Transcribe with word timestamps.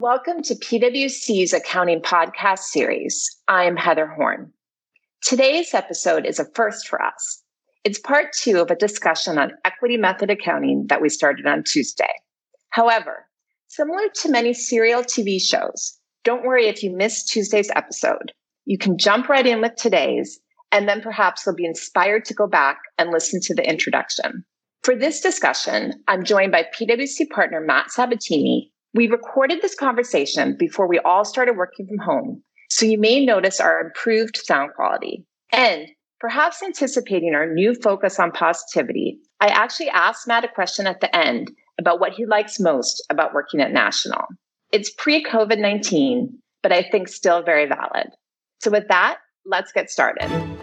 Welcome 0.00 0.42
to 0.42 0.54
PwC's 0.54 1.52
Accounting 1.52 2.02
Podcast 2.02 2.60
Series. 2.60 3.36
I'm 3.48 3.74
Heather 3.74 4.06
Horn. 4.06 4.52
Today's 5.22 5.74
episode 5.74 6.24
is 6.24 6.38
a 6.38 6.44
first 6.54 6.86
for 6.86 7.02
us. 7.02 7.42
It's 7.82 7.98
part 7.98 8.26
two 8.32 8.60
of 8.60 8.70
a 8.70 8.76
discussion 8.76 9.38
on 9.38 9.54
equity 9.64 9.96
method 9.96 10.30
accounting 10.30 10.86
that 10.86 11.02
we 11.02 11.08
started 11.08 11.46
on 11.46 11.64
Tuesday. 11.64 12.12
However, 12.70 13.26
similar 13.66 14.04
to 14.22 14.30
many 14.30 14.54
serial 14.54 15.02
TV 15.02 15.40
shows, 15.40 15.98
don't 16.22 16.44
worry 16.44 16.68
if 16.68 16.84
you 16.84 16.94
missed 16.94 17.30
Tuesday's 17.30 17.72
episode. 17.74 18.30
You 18.66 18.78
can 18.78 18.98
jump 18.98 19.28
right 19.28 19.44
in 19.44 19.60
with 19.60 19.74
today's, 19.74 20.38
and 20.70 20.88
then 20.88 21.00
perhaps 21.00 21.44
you'll 21.44 21.56
be 21.56 21.66
inspired 21.66 22.24
to 22.26 22.34
go 22.34 22.46
back 22.46 22.78
and 22.98 23.10
listen 23.10 23.40
to 23.40 23.54
the 23.54 23.68
introduction. 23.68 24.44
For 24.84 24.94
this 24.94 25.20
discussion, 25.20 25.94
I'm 26.06 26.22
joined 26.22 26.52
by 26.52 26.66
PwC 26.72 27.28
partner 27.30 27.60
Matt 27.60 27.90
Sabatini 27.90 28.70
we 28.98 29.06
recorded 29.06 29.62
this 29.62 29.76
conversation 29.76 30.56
before 30.58 30.88
we 30.88 30.98
all 31.04 31.24
started 31.24 31.56
working 31.56 31.86
from 31.86 31.98
home, 31.98 32.42
so 32.68 32.84
you 32.84 32.98
may 32.98 33.24
notice 33.24 33.60
our 33.60 33.80
improved 33.80 34.36
sound 34.36 34.72
quality. 34.74 35.24
And 35.52 35.86
perhaps 36.18 36.64
anticipating 36.64 37.32
our 37.32 37.46
new 37.46 37.76
focus 37.76 38.18
on 38.18 38.32
positivity, 38.32 39.20
I 39.38 39.50
actually 39.50 39.88
asked 39.90 40.26
Matt 40.26 40.42
a 40.42 40.48
question 40.48 40.88
at 40.88 41.00
the 41.00 41.16
end 41.16 41.52
about 41.78 42.00
what 42.00 42.14
he 42.14 42.26
likes 42.26 42.58
most 42.58 43.00
about 43.08 43.34
working 43.34 43.60
at 43.60 43.70
National. 43.70 44.24
It's 44.72 44.90
pre 44.90 45.22
COVID 45.22 45.60
19, 45.60 46.36
but 46.64 46.72
I 46.72 46.82
think 46.82 47.06
still 47.06 47.44
very 47.44 47.66
valid. 47.66 48.08
So, 48.62 48.72
with 48.72 48.88
that, 48.88 49.18
let's 49.46 49.70
get 49.70 49.90
started. 49.90 50.57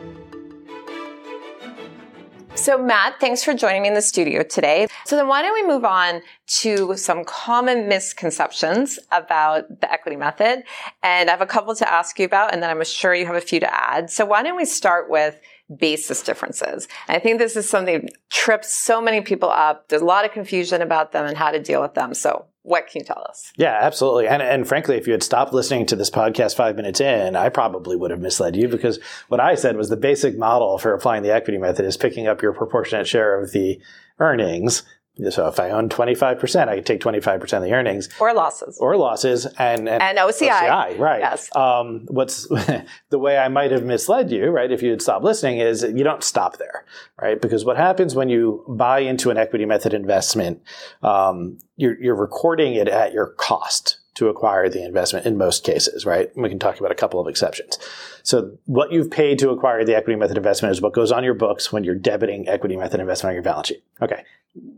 So, 2.55 2.81
Matt, 2.81 3.19
thanks 3.19 3.43
for 3.43 3.53
joining 3.53 3.83
me 3.83 3.89
in 3.89 3.93
the 3.93 4.01
studio 4.01 4.41
today. 4.41 4.87
So, 5.05 5.17
then 5.17 5.27
why 5.27 5.41
don't 5.41 5.53
we 5.53 5.67
move 5.67 5.83
on 5.85 6.21
to 6.61 6.95
some 6.95 7.23
common 7.25 7.87
misconceptions 7.87 8.97
about 9.11 9.81
the 9.81 9.91
equity 9.91 10.15
method? 10.15 10.63
And 11.03 11.29
I 11.29 11.31
have 11.31 11.41
a 11.41 11.45
couple 11.45 11.75
to 11.75 11.91
ask 11.91 12.17
you 12.17 12.25
about, 12.25 12.53
and 12.53 12.63
then 12.63 12.69
I'm 12.69 12.83
sure 12.83 13.13
you 13.13 13.25
have 13.25 13.35
a 13.35 13.41
few 13.41 13.59
to 13.59 13.71
add. 13.71 14.09
So, 14.09 14.25
why 14.25 14.41
don't 14.41 14.55
we 14.55 14.65
start 14.65 15.09
with 15.09 15.39
basis 15.77 16.23
differences? 16.23 16.87
And 17.07 17.17
I 17.17 17.19
think 17.19 17.39
this 17.39 17.55
is 17.55 17.69
something 17.69 18.01
that 18.01 18.11
trips 18.31 18.73
so 18.73 19.01
many 19.01 19.21
people 19.21 19.49
up. 19.49 19.89
There's 19.89 20.01
a 20.01 20.05
lot 20.05 20.25
of 20.25 20.31
confusion 20.31 20.81
about 20.81 21.11
them 21.11 21.25
and 21.25 21.37
how 21.37 21.51
to 21.51 21.61
deal 21.61 21.81
with 21.81 21.93
them. 21.93 22.13
So, 22.13 22.45
what 22.65 22.87
can 22.87 23.01
you 23.01 23.05
tell 23.05 23.23
us? 23.29 23.53
Yeah, 23.57 23.77
absolutely. 23.79 24.27
And, 24.27 24.41
and 24.41 24.67
frankly, 24.67 24.97
if 24.97 25.05
you 25.05 25.13
had 25.13 25.21
stopped 25.21 25.53
listening 25.53 25.85
to 25.85 25.95
this 25.95 26.09
podcast 26.09 26.55
five 26.55 26.75
minutes 26.75 26.99
in, 26.99 27.35
I 27.35 27.49
probably 27.49 27.95
would 27.95 28.09
have 28.09 28.19
misled 28.19 28.55
you 28.55 28.67
because 28.67 28.99
what 29.27 29.39
I 29.39 29.53
said 29.53 29.77
was 29.77 29.89
the 29.89 29.95
basic 29.95 30.35
model 30.37 30.79
for 30.79 30.93
applying 30.93 31.21
the 31.21 31.33
equity 31.33 31.59
method 31.59 31.85
is 31.85 31.95
picking 31.95 32.27
up 32.27 32.41
your 32.41 32.53
proportionate 32.53 33.07
share 33.07 33.39
of 33.39 33.51
the 33.51 33.79
earnings 34.19 34.81
so 35.29 35.47
if 35.47 35.59
I 35.59 35.69
own 35.69 35.89
25%, 35.89 36.67
I 36.67 36.75
could 36.75 36.85
take 36.85 36.99
25% 36.99 37.41
of 37.53 37.63
the 37.63 37.71
earnings. 37.71 38.09
Or 38.19 38.33
losses. 38.33 38.77
Or 38.79 38.97
losses. 38.97 39.45
And, 39.45 39.87
and, 39.87 40.01
and 40.01 40.17
OCI. 40.17 40.49
OCI, 40.49 40.99
right. 40.99 41.21
Yes. 41.21 41.55
Um, 41.55 42.05
what's 42.07 42.47
the 43.09 43.19
way 43.19 43.37
I 43.37 43.47
might 43.47 43.71
have 43.71 43.83
misled 43.83 44.31
you, 44.31 44.49
right, 44.49 44.71
if 44.71 44.81
you 44.83 44.89
had 44.89 45.01
stopped 45.01 45.23
listening 45.23 45.59
is 45.59 45.83
you 45.83 46.03
don't 46.03 46.23
stop 46.23 46.57
there, 46.57 46.85
right? 47.21 47.41
Because 47.41 47.63
what 47.63 47.77
happens 47.77 48.13
when 48.13 48.29
you 48.29 48.65
buy 48.67 48.99
into 48.99 49.29
an 49.29 49.37
equity 49.37 49.65
method 49.65 49.93
investment, 49.93 50.61
um, 51.01 51.59
you're, 51.77 51.99
you're 52.01 52.15
recording 52.15 52.75
it 52.75 52.87
at 52.87 53.13
your 53.13 53.27
cost 53.27 53.99
to 54.15 54.29
acquire 54.29 54.69
the 54.69 54.83
investment 54.83 55.25
in 55.25 55.37
most 55.37 55.63
cases, 55.63 56.05
right? 56.05 56.29
We 56.35 56.49
can 56.49 56.59
talk 56.59 56.79
about 56.79 56.91
a 56.91 56.95
couple 56.95 57.19
of 57.19 57.27
exceptions. 57.27 57.77
So 58.23 58.57
what 58.65 58.91
you've 58.91 59.11
paid 59.11 59.39
to 59.39 59.49
acquire 59.49 59.83
the 59.85 59.95
equity 59.95 60.17
method 60.17 60.37
investment 60.37 60.71
is 60.71 60.81
what 60.81 60.93
goes 60.93 61.11
on 61.11 61.23
your 61.23 61.33
books 61.33 61.71
when 61.71 61.83
you're 61.83 61.99
debiting 61.99 62.47
equity 62.47 62.77
method 62.77 62.99
investment 62.99 63.31
on 63.31 63.35
your 63.35 63.43
balance 63.43 63.67
sheet. 63.67 63.83
Okay. 64.01 64.23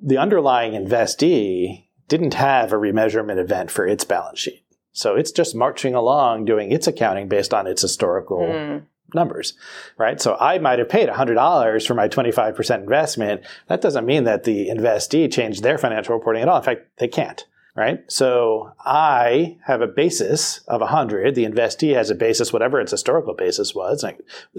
The 0.03 0.17
underlying 0.17 0.73
investee 0.73 1.85
didn't 2.07 2.33
have 2.33 2.73
a 2.73 2.77
remeasurement 2.77 3.37
event 3.37 3.69
for 3.69 3.85
its 3.85 4.03
balance 4.03 4.39
sheet. 4.39 4.63
So 4.91 5.15
it's 5.15 5.31
just 5.31 5.55
marching 5.55 5.93
along 5.93 6.45
doing 6.45 6.71
its 6.71 6.87
accounting 6.87 7.27
based 7.27 7.53
on 7.53 7.67
its 7.67 7.83
historical 7.83 8.39
mm. 8.39 8.83
numbers, 9.13 9.53
right? 9.99 10.19
So 10.19 10.35
I 10.39 10.57
might 10.57 10.79
have 10.79 10.89
paid 10.89 11.09
$100 11.09 11.87
for 11.87 11.93
my 11.93 12.07
25% 12.07 12.79
investment. 12.79 13.41
That 13.67 13.81
doesn't 13.81 14.07
mean 14.07 14.23
that 14.23 14.45
the 14.45 14.69
investee 14.69 15.31
changed 15.31 15.61
their 15.61 15.77
financial 15.77 16.15
reporting 16.15 16.41
at 16.41 16.49
all. 16.49 16.57
In 16.57 16.63
fact, 16.63 16.97
they 16.97 17.07
can't 17.07 17.45
right? 17.77 17.99
So 18.11 18.73
I 18.83 19.57
have 19.65 19.81
a 19.81 19.87
basis 19.87 20.61
of 20.67 20.81
100. 20.81 21.35
The 21.35 21.45
investee 21.45 21.93
has 21.93 22.09
a 22.09 22.15
basis, 22.15 22.51
whatever 22.51 22.81
its 22.81 22.91
historical 22.91 23.35
basis 23.35 23.75
was. 23.75 24.03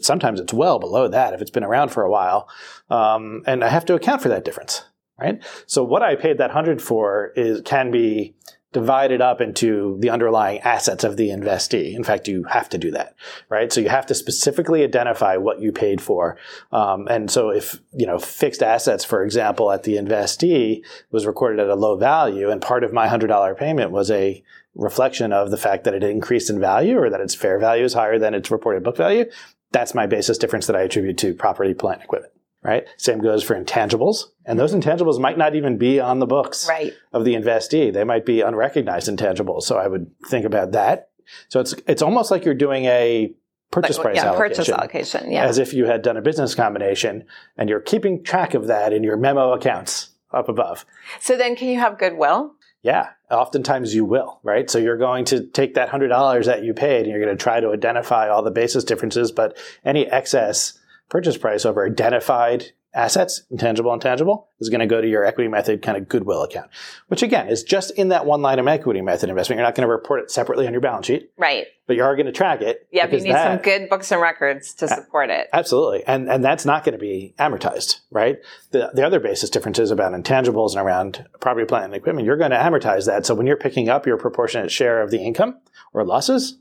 Sometimes 0.01 0.39
it's 0.39 0.55
well 0.55 0.79
below 0.79 1.09
that 1.09 1.35
if 1.35 1.43
it's 1.43 1.51
been 1.51 1.65
around 1.65 1.89
for 1.89 2.05
a 2.05 2.11
while. 2.11 2.49
Um, 2.89 3.43
and 3.45 3.65
I 3.65 3.71
have 3.71 3.85
to 3.87 3.95
account 3.95 4.23
for 4.23 4.29
that 4.29 4.45
difference, 4.45 4.85
right? 5.19 5.43
So 5.67 5.83
what 5.83 6.03
I 6.03 6.15
paid 6.15 6.39
that 6.39 6.51
100 6.51 6.81
for 6.81 7.33
is 7.35 7.61
can 7.63 7.91
be 7.91 8.37
divided 8.73 9.23
up 9.23 9.41
into 9.41 9.97
the 10.01 10.11
underlying 10.11 10.59
assets 10.61 11.03
of 11.03 11.17
the 11.17 11.29
investee. 11.29 11.95
In 11.95 12.05
fact, 12.05 12.29
you 12.29 12.45
have 12.45 12.69
to 12.69 12.79
do 12.79 12.91
that, 12.91 13.15
right? 13.49 13.73
So 13.73 13.81
you 13.81 13.89
have 13.89 14.07
to 14.07 14.15
specifically 14.15 14.85
identify 14.85 15.37
what 15.37 15.61
you 15.61 15.73
paid 15.73 16.03
for. 16.03 16.37
Um, 16.71 17.07
and 17.09 17.31
so 17.31 17.49
if, 17.51 17.81
you 17.93 18.07
know, 18.07 18.19
fixed 18.19 18.63
assets, 18.63 19.05
for 19.05 19.25
example, 19.25 19.73
at 19.73 19.85
the 19.85 19.97
investee 19.97 20.85
was 21.11 21.27
recorded 21.27 21.61
at 21.61 21.71
a 21.71 21.75
low 21.75 21.97
value 21.97 22.51
and 22.51 22.61
part 22.61 22.85
of 22.85 22.93
my 22.93 23.09
$100 23.09 23.57
payment 23.57 23.91
was 23.91 24.11
a 24.11 24.43
reflection 24.75 25.33
of 25.33 25.51
the 25.51 25.57
fact 25.57 25.85
that 25.85 25.95
it 25.95 26.05
increased 26.05 26.51
in 26.51 26.61
value 26.61 26.99
or 26.99 27.09
that 27.09 27.21
its 27.21 27.35
fair 27.35 27.59
value 27.59 27.85
is 27.85 27.95
higher 27.95 28.19
than 28.19 28.35
its 28.35 28.51
reported 28.51 28.85
book 28.85 28.97
value, 28.97 29.25
that's 29.73 29.95
my 29.95 30.07
basis 30.07 30.39
difference 30.39 30.67
that 30.67 30.77
I 30.77 30.83
attribute 30.83 31.19
to 31.19 31.35
property, 31.35 31.75
plant, 31.75 32.03
equipment 32.03 32.33
right? 32.63 32.87
Same 32.97 33.19
goes 33.19 33.43
for 33.43 33.55
intangibles. 33.55 34.25
And 34.45 34.59
those 34.59 34.75
mm-hmm. 34.75 34.89
intangibles 34.89 35.21
might 35.21 35.39
not 35.39 35.55
even 35.55 35.79
be 35.79 36.01
on 36.01 36.19
the 36.19 36.27
books 36.27 36.69
right. 36.69 36.93
of 37.13 37.25
the 37.25 37.35
investee. 37.35 37.93
They 37.93 38.05
might 38.05 38.27
be 38.27 38.41
unrecognized 38.41 39.09
intangibles. 39.09 39.63
So 39.63 39.79
I 39.79 39.87
would 39.87 40.11
think 40.27 40.45
about 40.45 40.73
that. 40.73 41.11
So 41.49 41.61
it's 41.61 41.75
it's 41.87 42.03
almost 42.03 42.31
like 42.31 42.45
you're 42.45 42.55
doing 42.55 42.87
a 42.87 43.33
purchase 43.71 43.99
price 43.99 44.17
yeah, 44.17 44.27
allocation. 44.27 44.49
purchase 44.49 44.69
allocation, 44.71 45.31
yeah. 45.31 45.45
As 45.45 45.59
if 45.59 45.75
you 45.75 45.85
had 45.85 46.03
done 46.03 46.17
a 46.17 46.23
business 46.23 46.55
combination 46.55 47.25
and 47.57 47.69
you're 47.69 47.81
keeping 47.81 48.25
track 48.25 48.55
of 48.55 48.67
that 48.69 48.93
in 48.93 49.03
your 49.03 49.17
memo 49.17 49.53
accounts 49.53 50.11
up 50.33 50.49
above. 50.49 50.87
So 51.21 51.37
then 51.37 51.57
can 51.57 51.69
you 51.69 51.79
have 51.79 51.99
goodwill? 51.99 52.55
Yeah, 52.83 53.11
oftentimes 53.31 53.95
you 53.95 54.05
will, 54.05 54.41
right? 54.43 54.71
So 54.71 54.79
you're 54.79 54.97
going 54.97 55.25
to 55.27 55.45
take 55.45 55.75
that 55.75 55.91
$100 55.91 56.45
that 56.47 56.63
you 56.63 56.73
paid 56.73 57.03
and 57.03 57.11
you're 57.11 57.23
going 57.23 57.37
to 57.37 57.43
try 57.43 57.61
to 57.61 57.73
identify 57.73 58.29
all 58.29 58.43
the 58.43 58.53
basis 58.53 58.85
differences, 58.85 59.33
but 59.33 59.59
any 59.85 60.07
excess 60.07 60.79
purchase 61.09 61.37
price 61.37 61.65
over 61.65 61.87
identified 61.87 62.73
assets, 62.95 63.43
intangible, 63.51 63.93
intangible, 63.93 64.49
is 64.61 64.71
going 64.71 64.81
to 64.81 64.87
go 64.87 65.01
to 65.01 65.09
your 65.09 65.25
equity 65.25 65.49
method 65.49 65.83
kind 65.83 65.97
of 65.97 66.09
goodwill 66.09 66.43
account, 66.43 66.71
which 67.09 67.23
again 67.23 67.49
is 67.49 67.63
just 67.63 67.91
in 67.93 68.09
that 68.09 68.25
one 68.27 68.41
line 68.43 68.59
of 68.59 68.67
equity 68.67 69.01
method 69.03 69.29
investment. 69.29 69.59
You're 69.59 69.67
not 69.67 69.75
going 69.75 69.87
to 69.87 69.93
report 69.93 70.21
it 70.21 70.31
separately 70.31 70.67
on 70.67 70.73
your 70.73 70.81
balance 70.81 71.07
sheet. 71.07 71.31
Right. 71.37 71.67
But 71.87 71.97
you 71.97 72.03
are 72.03 72.17
going 72.17 72.27
to 72.27 72.33
track 72.33 72.61
it. 72.61 72.87
Yeah, 72.91 73.07
you 73.07 73.21
need 73.21 73.33
that, 73.33 73.57
some 73.57 73.63
good 73.63 73.89
books 73.89 74.11
and 74.11 74.21
records 74.21 74.75
to 74.75 74.89
support 74.89 75.31
it. 75.31 75.49
Absolutely. 75.53 76.05
And 76.07 76.31
and 76.31 76.45
that's 76.45 76.65
not 76.65 76.85
going 76.85 76.95
to 76.95 76.99
be 76.99 77.35
amortized, 77.39 78.01
right? 78.11 78.39
The 78.71 78.91
the 78.95 79.07
other 79.07 79.21
basis 79.21 79.51
differences 79.51 79.91
about 79.91 80.13
intangibles 80.13 80.73
and 80.73 80.81
around 80.81 81.27
property, 81.41 81.67
plant, 81.67 81.87
and 81.87 81.95
equipment, 81.95 82.27
you're 82.27 82.37
going 82.37 82.51
to 82.51 82.57
amortize 82.57 83.07
that. 83.07 83.27
So 83.27 83.35
when 83.35 83.47
you're 83.47 83.57
picking 83.57 83.89
up 83.89 84.07
your 84.07 84.17
proportionate 84.17 84.71
share 84.71 85.03
of 85.03 85.11
the 85.11 85.23
income 85.23 85.61
or 85.93 86.05
losses, 86.05 86.59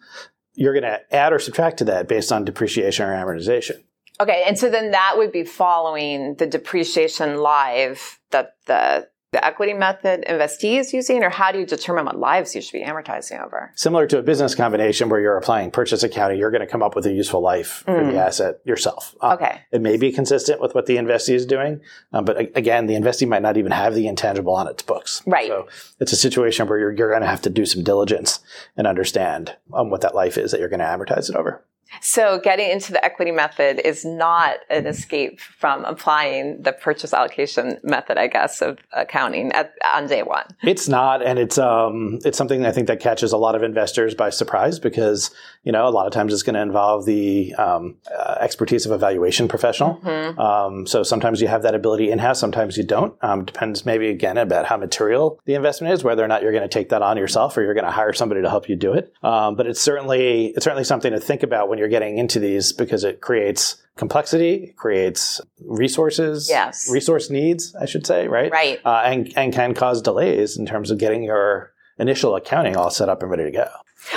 you're 0.53 0.73
going 0.73 0.83
to 0.83 0.99
add 1.13 1.33
or 1.33 1.39
subtract 1.39 1.77
to 1.77 1.85
that 1.85 2.07
based 2.07 2.31
on 2.31 2.45
depreciation 2.45 3.05
or 3.05 3.13
amortization. 3.13 3.83
Okay, 4.19 4.43
and 4.47 4.57
so 4.57 4.69
then 4.69 4.91
that 4.91 5.15
would 5.17 5.31
be 5.31 5.43
following 5.43 6.35
the 6.35 6.47
depreciation 6.47 7.37
live 7.37 8.19
that 8.31 8.55
the 8.65 9.07
the 9.33 9.45
equity 9.45 9.73
method 9.73 10.23
investee 10.27 10.79
is 10.79 10.93
using, 10.93 11.21
or 11.23 11.29
how 11.29 11.51
do 11.51 11.59
you 11.59 11.65
determine 11.65 12.05
what 12.05 12.17
lives 12.17 12.55
you 12.55 12.61
should 12.61 12.71
be 12.71 12.83
amortizing 12.83 13.43
over? 13.43 13.73
Similar 13.75 14.07
to 14.07 14.19
a 14.19 14.21
business 14.21 14.55
combination 14.55 15.09
where 15.09 15.19
you're 15.19 15.37
applying 15.37 15.69
purchase 15.69 16.01
accounting, 16.01 16.39
you're 16.39 16.49
going 16.49 16.61
to 16.61 16.67
come 16.67 16.81
up 16.81 16.95
with 16.95 17.05
a 17.05 17.11
useful 17.11 17.41
life 17.41 17.83
mm. 17.85 17.93
for 17.93 18.05
the 18.05 18.13
mm. 18.13 18.25
asset 18.25 18.59
yourself. 18.63 19.15
Um, 19.19 19.33
okay. 19.33 19.61
It 19.71 19.81
may 19.81 19.97
be 19.97 20.13
consistent 20.13 20.61
with 20.61 20.73
what 20.73 20.85
the 20.85 20.95
investee 20.95 21.35
is 21.35 21.45
doing, 21.45 21.81
um, 22.13 22.23
but 22.23 22.57
again, 22.57 22.85
the 22.85 22.93
investee 22.93 23.27
might 23.27 23.41
not 23.41 23.57
even 23.57 23.73
have 23.73 23.95
the 23.95 24.07
intangible 24.07 24.55
on 24.55 24.67
its 24.67 24.81
books. 24.83 25.21
Right. 25.25 25.47
So 25.47 25.67
it's 25.99 26.13
a 26.13 26.17
situation 26.17 26.67
where 26.67 26.79
you're, 26.79 26.93
you're 26.93 27.09
going 27.09 27.21
to 27.21 27.27
have 27.27 27.41
to 27.41 27.49
do 27.49 27.65
some 27.65 27.83
diligence 27.83 28.39
and 28.77 28.87
understand 28.87 29.57
um, 29.73 29.89
what 29.89 30.01
that 30.01 30.15
life 30.15 30.37
is 30.37 30.51
that 30.51 30.61
you're 30.61 30.69
going 30.69 30.79
to 30.79 30.85
amortize 30.85 31.29
it 31.29 31.35
over. 31.35 31.65
So 32.01 32.39
getting 32.39 32.69
into 32.69 32.91
the 32.91 33.03
equity 33.03 33.31
method 33.31 33.79
is 33.85 34.05
not 34.05 34.57
an 34.69 34.87
escape 34.87 35.39
from 35.39 35.85
applying 35.85 36.61
the 36.61 36.71
purchase 36.71 37.13
allocation 37.13 37.79
method, 37.83 38.17
I 38.17 38.27
guess, 38.27 38.61
of 38.61 38.79
accounting 38.93 39.51
at, 39.51 39.73
on 39.93 40.07
day 40.07 40.23
one. 40.23 40.45
It's 40.63 40.87
not, 40.87 41.25
and 41.25 41.39
it's 41.39 41.57
um, 41.57 42.19
it's 42.25 42.37
something 42.37 42.65
I 42.65 42.71
think 42.71 42.87
that 42.87 42.99
catches 42.99 43.31
a 43.31 43.37
lot 43.37 43.55
of 43.55 43.63
investors 43.63 44.15
by 44.15 44.29
surprise 44.29 44.79
because 44.79 45.31
you 45.63 45.71
know 45.71 45.87
a 45.87 45.89
lot 45.89 46.07
of 46.07 46.13
times 46.13 46.33
it's 46.33 46.43
going 46.43 46.55
to 46.55 46.61
involve 46.61 47.05
the 47.05 47.53
um, 47.55 47.97
uh, 48.15 48.37
expertise 48.39 48.85
of 48.85 48.91
a 48.91 48.97
valuation 48.97 49.47
professional. 49.47 49.99
Mm-hmm. 50.03 50.39
Um, 50.39 50.87
so 50.87 51.03
sometimes 51.03 51.41
you 51.41 51.47
have 51.47 51.63
that 51.63 51.75
ability 51.75 52.11
in 52.11 52.19
house, 52.19 52.39
sometimes 52.39 52.77
you 52.77 52.83
don't. 52.83 53.15
Um, 53.21 53.45
depends 53.45 53.85
maybe 53.85 54.09
again 54.09 54.37
about 54.37 54.65
how 54.65 54.77
material 54.77 55.39
the 55.45 55.55
investment 55.55 55.93
is, 55.93 56.03
whether 56.03 56.23
or 56.23 56.27
not 56.27 56.41
you're 56.41 56.51
going 56.51 56.63
to 56.63 56.69
take 56.69 56.89
that 56.89 57.01
on 57.01 57.17
yourself 57.17 57.57
or 57.57 57.63
you're 57.63 57.73
going 57.73 57.85
to 57.85 57.91
hire 57.91 58.13
somebody 58.13 58.41
to 58.41 58.49
help 58.49 58.69
you 58.69 58.75
do 58.75 58.93
it. 58.93 59.13
Um, 59.23 59.55
but 59.55 59.67
it's 59.67 59.81
certainly 59.81 60.47
it's 60.55 60.63
certainly 60.63 60.83
something 60.83 61.11
to 61.11 61.19
think 61.19 61.43
about 61.43 61.69
when 61.69 61.76
when 61.77 61.79
you're 61.79 61.89
getting 61.89 62.17
into 62.17 62.39
these 62.39 62.73
because 62.73 63.03
it 63.03 63.21
creates 63.21 63.75
complexity, 63.97 64.69
it 64.69 64.77
creates 64.77 65.39
resources, 65.63 66.49
yes. 66.49 66.89
resource 66.91 67.29
needs, 67.29 67.75
I 67.75 67.85
should 67.85 68.07
say, 68.07 68.27
right? 68.27 68.51
Right. 68.51 68.79
Uh, 68.83 69.03
and, 69.05 69.31
and 69.37 69.53
can 69.53 69.75
cause 69.75 70.01
delays 70.01 70.57
in 70.57 70.65
terms 70.65 70.89
of 70.89 70.97
getting 70.97 71.21
your 71.21 71.71
initial 71.99 72.35
accounting 72.35 72.75
all 72.75 72.89
set 72.89 73.09
up 73.09 73.21
and 73.21 73.29
ready 73.29 73.43
to 73.43 73.51
go. 73.51 73.67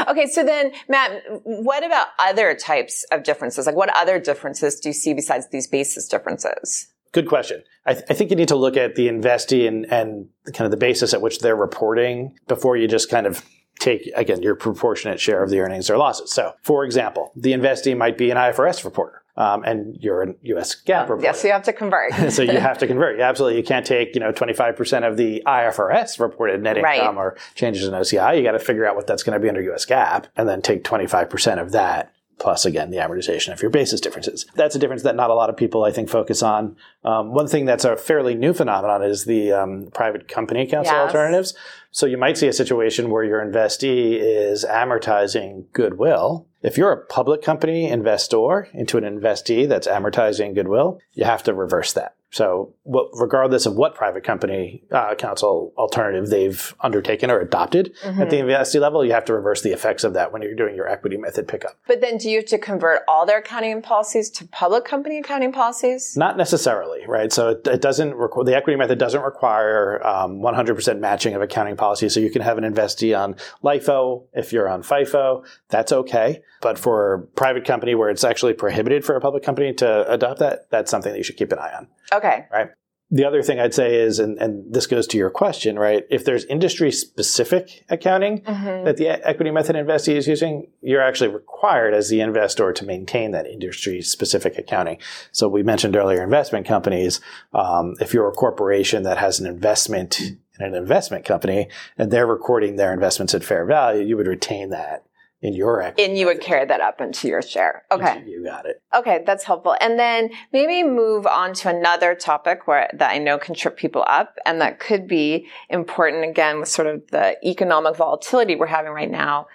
Okay, 0.09 0.27
so 0.27 0.43
then, 0.43 0.73
Matt, 0.89 1.23
what 1.43 1.85
about 1.85 2.09
other 2.19 2.55
types 2.55 3.05
of 3.12 3.25
differences? 3.25 3.67
Like, 3.67 3.77
what 3.77 3.95
other 3.95 4.19
differences 4.19 4.81
do 4.81 4.89
you 4.89 4.93
see 4.95 5.12
besides 5.12 5.49
these 5.51 5.67
basis 5.67 6.09
differences? 6.09 6.89
Good 7.12 7.29
question. 7.29 7.62
I, 7.85 7.95
th- 7.95 8.07
I, 8.09 8.15
think 8.15 8.31
you 8.31 8.37
need 8.37 8.49
to 8.49 8.57
look 8.57 8.77
at 8.77 8.95
the 8.95 9.09
investee 9.09 9.69
and, 9.69 9.85
and 9.93 10.29
kind 10.55 10.65
of 10.65 10.71
the 10.71 10.77
basis 10.79 11.12
at 11.12 11.21
which 11.21 11.41
they're 11.41 11.57
reporting 11.57 12.39
before 12.47 12.77
you 12.77 12.89
just 12.89 13.11
kind 13.11 13.27
of 13.27 13.45
take, 13.81 14.11
again, 14.15 14.43
your 14.43 14.55
proportionate 14.55 15.19
share 15.19 15.43
of 15.43 15.50
the 15.50 15.59
earnings 15.59 15.91
or 15.91 15.97
losses. 15.97 16.31
So, 16.31 16.55
for 16.62 16.85
example, 16.85 17.32
the 17.35 17.53
investee 17.53 17.97
might 17.97 18.17
be 18.17 18.31
an 18.31 18.37
IFRS 18.37 18.85
reporter. 18.85 19.17
Um, 19.37 19.65
and 19.65 19.97
you're 20.00 20.23
a 20.23 20.35
U.S. 20.43 20.75
GAAP 20.75 21.03
reporter. 21.03 21.23
Yes, 21.23 21.43
you 21.44 21.53
have 21.53 21.62
to 21.62 21.73
convert. 21.73 22.12
so 22.32 22.43
you 22.43 22.59
have 22.59 22.77
to 22.79 22.87
convert. 22.87 23.17
You 23.17 23.23
absolutely, 23.23 23.59
you 23.59 23.65
can't 23.65 23.87
take 23.87 24.15
you 24.15 24.21
know 24.21 24.32
25 24.32 24.77
percent 24.77 25.05
of 25.05 25.17
the 25.17 25.43
IFRS 25.47 26.21
reported 26.21 26.62
net 26.62 26.77
income 26.77 27.17
right. 27.17 27.17
or 27.17 27.37
changes 27.55 27.87
in 27.87 27.94
OCI. 27.94 28.37
You 28.37 28.43
got 28.43 28.53
to 28.53 28.59
figure 28.59 28.87
out 28.87 28.97
what 28.97 29.06
that's 29.06 29.23
going 29.23 29.35
to 29.35 29.41
be 29.41 29.49
under 29.49 29.62
U.S. 29.62 29.87
GAAP, 29.87 30.26
and 30.37 30.47
then 30.47 30.61
take 30.61 30.85
25 30.85 31.31
percent 31.31 31.59
of 31.59 31.73
that 31.73 32.12
plus 32.41 32.65
again 32.65 32.91
the 32.91 32.97
amortization 32.97 33.53
of 33.53 33.63
your 33.63 33.71
basis 33.71 34.01
differences. 34.01 34.47
That's 34.55 34.75
a 34.75 34.79
difference 34.79 35.03
that 35.03 35.15
not 35.15 35.31
a 35.31 35.35
lot 35.35 35.51
of 35.51 35.57
people 35.57 35.85
I 35.85 35.93
think 35.93 36.09
focus 36.09 36.43
on. 36.43 36.77
Um, 37.05 37.33
one 37.33 37.47
thing 37.47 37.67
that's 37.67 37.85
a 37.85 37.97
fairly 37.97 38.35
new 38.35 38.53
phenomenon 38.53 39.03
is 39.03 39.27
the 39.27 39.53
um, 39.53 39.91
private 39.95 40.27
company 40.27 40.67
council 40.67 40.95
yes. 40.95 41.07
alternatives. 41.07 41.55
So 41.93 42.07
you 42.07 42.17
might 42.17 42.39
see 42.39 42.49
a 42.49 42.53
situation 42.53 43.11
where 43.11 43.25
your 43.25 43.45
investee 43.45 44.19
is 44.21 44.65
amortizing 44.65 45.67
goodwill. 45.73 46.47
If 46.63 46.79
you're 46.79 46.93
a 46.93 47.07
public 47.07 47.43
company 47.43 47.89
investor 47.89 48.69
into 48.73 48.97
an 48.97 49.05
investee 49.05 49.69
that's 49.69 49.87
amortizing 49.87 50.55
goodwill, 50.55 51.01
you 51.13 51.25
have 51.25 51.43
to 51.45 51.55
reverse 51.55 51.93
that. 51.93 52.15
So, 52.32 52.75
what, 52.85 53.09
regardless 53.15 53.67
of 53.67 53.75
what 53.75 53.94
private 53.94 54.23
company 54.23 54.85
uh, 54.93 55.17
council 55.17 55.73
alternative 55.77 56.29
they've 56.29 56.75
undertaken 56.81 57.29
or 57.29 57.41
adopted 57.41 57.94
mm-hmm. 58.05 58.23
at 58.23 58.31
the 58.31 58.37
mm-hmm. 58.37 58.49
investee 58.49 58.81
level, 58.81 59.05
you 59.05 59.12
have 59.12 59.25
to 59.25 59.35
reverse 59.35 59.62
the 59.62 59.73
effects 59.73 60.05
of 60.05 60.15
that 60.15 60.32
when 60.32 60.41
you're 60.41 60.55
doing 60.55 60.77
your 60.77 60.88
equity 60.88 61.17
method 61.17 61.49
pickup. 61.49 61.77
But 61.88 62.00
then, 62.00 62.19
do 62.19 62.31
you 62.31 62.38
have 62.38 62.47
to 62.47 62.59
convert 62.59 63.03
all 63.09 63.27
their 63.27 63.38
accounting 63.38 63.82
policies 63.82 64.31
to 64.31 64.47
public 64.47 64.85
company 64.85 65.19
accounting 65.19 65.50
policies? 65.50 66.17
Not 66.17 66.37
necessarily, 66.37 67.05
right? 67.09 67.32
So, 67.32 67.50
it, 67.50 67.67
it 67.67 67.82
doesn't 67.82 68.12
requ- 68.12 68.47
the 68.47 68.55
equity 68.55 68.76
method 68.76 68.99
doesn't 68.99 69.23
require 69.23 70.06
um, 70.06 70.38
100% 70.38 71.00
matching 71.00 71.35
of 71.35 71.43
accounting 71.43 71.76
policies. 71.76 72.15
So, 72.15 72.21
you 72.21 72.31
can 72.31 72.43
have 72.43 72.59
an 72.59 72.65
investee 72.65 73.19
on 73.19 73.35
LIFO 73.65 74.26
if 74.35 74.53
you're 74.53 74.69
on 74.69 74.83
FIFO. 74.83 75.44
That's 75.69 75.91
okay. 75.91 76.43
But 76.61 76.79
for 76.79 77.15
a 77.15 77.21
private 77.21 77.65
company 77.65 77.94
where 77.94 78.11
it's 78.11 78.23
actually 78.23 78.53
prohibited 78.53 79.05
for 79.05 79.17
a 79.17 79.21
public 79.21 79.43
company 79.43 79.73
to 79.75 80.11
adopt 80.12 80.41
that, 80.41 80.71
that's 80.71 80.91
something 80.91 81.11
that 81.11 81.19
you 81.19 81.25
should 81.25 81.37
keep 81.37 81.53
an 81.53 81.59
eye 81.59 81.73
on. 81.76 81.88
Okay. 82.12 82.47
Right. 82.53 82.71
The 83.12 83.25
other 83.25 83.43
thing 83.43 83.59
I'd 83.59 83.75
say 83.75 83.97
is, 83.97 84.21
and, 84.21 84.39
and 84.39 84.73
this 84.73 84.87
goes 84.87 85.09
to 85.09 85.19
your 85.19 85.31
question, 85.31 85.77
right? 85.77 86.05
If 86.11 86.25
there's 86.25 86.45
industry 86.45 86.93
specific 86.93 87.85
accounting 87.89 88.43
mm-hmm. 88.43 88.85
that 88.85 88.99
the 88.99 89.09
equity 89.09 89.51
method 89.51 89.75
investee 89.75 90.15
is 90.15 90.29
using, 90.29 90.69
you're 90.81 91.03
actually 91.03 91.31
required 91.31 91.93
as 91.93 92.09
the 92.09 92.21
investor 92.21 92.73
to 92.73 92.85
maintain 92.85 93.33
that 93.33 93.49
industry 93.49 94.01
specific 94.01 94.57
accounting. 94.59 94.99
So 95.33 95.49
we 95.49 95.65
mentioned 95.65 95.97
earlier 95.97 96.23
investment 96.23 96.69
companies. 96.69 97.21
Um, 97.53 97.95
if 98.01 98.15
you're 98.15 98.29
a 98.29 98.33
corporation 98.33 99.03
that 99.03 99.19
has 99.19 99.41
an 99.41 99.47
investment 99.47 100.21
in 100.21 100.39
an 100.61 100.77
investment 100.77 101.25
company 101.25 101.69
and 101.99 102.12
they're 102.12 102.29
recording 102.29 102.77
their 102.77 102.93
investments 102.93 103.35
at 103.35 103.43
fair 103.43 103.65
value, 103.65 104.05
you 104.05 104.17
would 104.17 104.29
retain 104.29 104.71
that 104.71 105.05
in 105.43 105.55
your 105.55 105.83
equity. 105.83 106.05
And 106.05 106.19
you 106.19 106.27
would 106.27 106.41
carry 106.41 106.67
that 106.67 106.81
up 106.81 107.01
into 107.01 107.29
your 107.29 107.43
share. 107.43 107.85
Okay. 107.91 108.23
You 108.27 108.45
got 108.45 108.67
it. 108.67 108.83
Okay, 108.95 109.23
that's 109.25 109.45
helpful. 109.45 109.77
And 109.81 109.99
then 109.99 110.31
maybe 110.53 110.83
move 110.83 111.27
on 111.27 111.55
to 111.55 111.71
another 111.71 112.15
topic 112.15 112.67
where 112.67 112.91
that 112.93 113.11
I 113.11 113.19
know 113.19 113.39
can 113.39 113.55
trip 113.55 113.77
people 113.77 114.05
up 114.07 114.37
and 114.45 114.61
that 114.61 114.81
could 114.81 115.07
be 115.09 115.47
important 115.71 116.25
again 116.25 116.61
with 116.61 116.69
sort 116.69 116.89
of 116.89 117.07
the 117.11 117.37
economic 117.47 117.97
volatility 117.97 118.55
we're 118.55 118.67
having 118.67 118.93
right 118.93 119.11
now. 119.11 119.47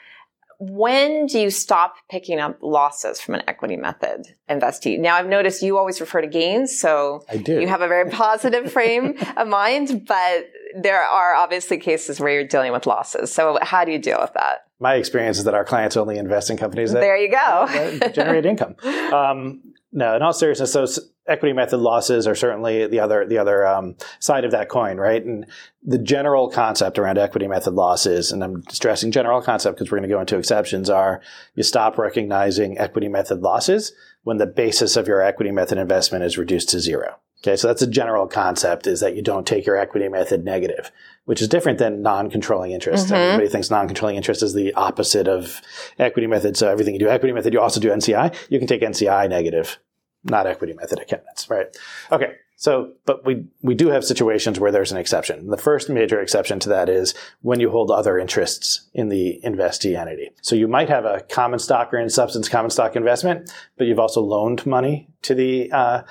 When 0.59 1.25
do 1.27 1.39
you 1.39 1.49
stop 1.49 1.95
picking 2.09 2.39
up 2.39 2.57
losses 2.61 3.19
from 3.21 3.35
an 3.35 3.43
equity 3.47 3.75
method 3.77 4.27
investee? 4.49 4.99
Now 4.99 5.15
I've 5.15 5.27
noticed 5.27 5.61
you 5.61 5.77
always 5.77 5.99
refer 5.99 6.21
to 6.21 6.27
gains, 6.27 6.77
so 6.77 7.23
I 7.29 7.37
do. 7.37 7.59
you 7.59 7.67
have 7.67 7.81
a 7.81 7.87
very 7.87 8.09
positive 8.09 8.71
frame 8.71 9.15
of 9.37 9.47
mind, 9.47 10.05
but 10.07 10.45
there 10.77 11.01
are 11.01 11.33
obviously 11.35 11.77
cases 11.77 12.19
where 12.19 12.31
you're 12.33 12.47
dealing 12.47 12.71
with 12.71 12.85
losses. 12.85 13.31
So 13.31 13.57
how 13.61 13.85
do 13.85 13.91
you 13.91 13.99
deal 13.99 14.19
with 14.19 14.33
that? 14.33 14.61
my 14.79 14.95
experience 14.95 15.37
is 15.37 15.45
that 15.45 15.53
our 15.53 15.63
clients 15.63 15.95
only 15.95 16.17
invest 16.17 16.49
in 16.49 16.57
companies 16.57 16.91
that 16.91 16.99
there 16.99 17.17
you 17.17 17.31
go 17.31 18.09
generate 18.13 18.45
income. 18.45 18.75
Um, 18.85 19.61
no, 19.93 20.15
in 20.17 20.21
all 20.21 20.33
seriousness, 20.33 20.73
those 20.73 20.99
equity 21.27 21.53
method 21.53 21.77
losses 21.77 22.27
are 22.27 22.35
certainly 22.35 22.87
the 22.87 22.99
other 22.99 23.25
the 23.27 23.37
other 23.37 23.65
um, 23.65 23.95
side 24.19 24.45
of 24.45 24.51
that 24.51 24.69
coin, 24.69 24.97
right? 24.97 25.23
And 25.23 25.45
the 25.83 25.97
general 25.97 26.49
concept 26.49 26.99
around 26.99 27.17
equity 27.17 27.47
method 27.47 27.73
losses, 27.73 28.31
and 28.31 28.43
I'm 28.43 28.63
stressing 28.69 29.11
general 29.11 29.41
concept 29.41 29.77
because 29.77 29.91
we're 29.91 29.99
going 29.99 30.09
to 30.09 30.15
go 30.15 30.19
into 30.19 30.37
exceptions, 30.37 30.89
are 30.89 31.21
you 31.55 31.63
stop 31.63 31.97
recognizing 31.97 32.77
equity 32.77 33.07
method 33.07 33.41
losses 33.41 33.93
when 34.25 34.37
the 34.37 34.47
basis 34.47 34.97
of 34.97 35.07
your 35.07 35.21
equity 35.21 35.51
method 35.51 35.77
investment 35.77 36.23
is 36.23 36.37
reduced 36.37 36.69
to 36.69 36.79
zero. 36.79 37.15
Okay, 37.43 37.55
so 37.55 37.67
that's 37.67 37.83
a 37.83 37.87
general 37.87 38.25
concept 38.27 38.87
is 38.87 39.01
that 39.01 39.15
you 39.15 39.21
don't 39.21 39.45
take 39.45 39.67
your 39.67 39.77
equity 39.77 40.07
method 40.07 40.43
negative, 40.43 40.91
which 41.25 41.43
is 41.43 41.47
different 41.47 41.77
than 41.77 42.01
non-controlling 42.01 42.71
interest. 42.71 43.05
Mm-hmm. 43.05 43.13
Everybody 43.13 43.49
thinks 43.49 43.69
non-controlling 43.69 44.15
interest 44.15 44.41
is 44.41 44.55
the 44.55 44.73
opposite 44.73 45.27
of 45.27 45.61
equity 45.99 46.25
method. 46.25 46.57
So 46.57 46.71
everything 46.71 46.95
you 46.95 46.99
do 46.99 47.07
equity 47.07 47.33
method, 47.33 47.53
you 47.53 47.61
also 47.61 47.79
do 47.79 47.89
NCI. 47.89 48.35
You 48.49 48.57
can 48.57 48.67
take 48.67 48.81
NCI 48.81 49.29
negative, 49.29 49.77
not 50.25 50.47
equity 50.47 50.73
method 50.73 50.99
accountants, 50.99 51.49
right? 51.49 51.67
Okay. 52.11 52.33
So, 52.57 52.93
but 53.05 53.25
we, 53.25 53.45
we 53.61 53.75
do 53.75 53.89
have 53.89 54.05
situations 54.05 54.59
where 54.59 54.71
there's 54.71 54.91
an 54.91 54.97
exception. 54.97 55.49
The 55.49 55.57
first 55.57 55.89
major 55.89 56.21
exception 56.21 56.59
to 56.61 56.69
that 56.69 56.87
is 56.87 57.13
when 57.41 57.59
you 57.59 57.69
hold 57.69 57.91
other 57.91 58.17
interests 58.17 58.89
in 58.93 59.09
the 59.09 59.41
investee 59.43 59.99
entity. 59.99 60.31
So 60.41 60.55
you 60.55 60.67
might 60.67 60.87
have 60.87 61.03
a 61.03 61.21
common 61.29 61.59
stock 61.59 61.93
or 61.93 61.99
in 61.99 62.09
substance 62.09 62.47
common 62.47 62.71
stock 62.71 62.95
investment, 62.95 63.51
but 63.77 63.87
you've 63.87 63.99
also 63.99 64.21
loaned 64.21 64.65
money 64.65 65.09
to 65.23 65.35
the, 65.35 65.69
uh, 65.71 66.03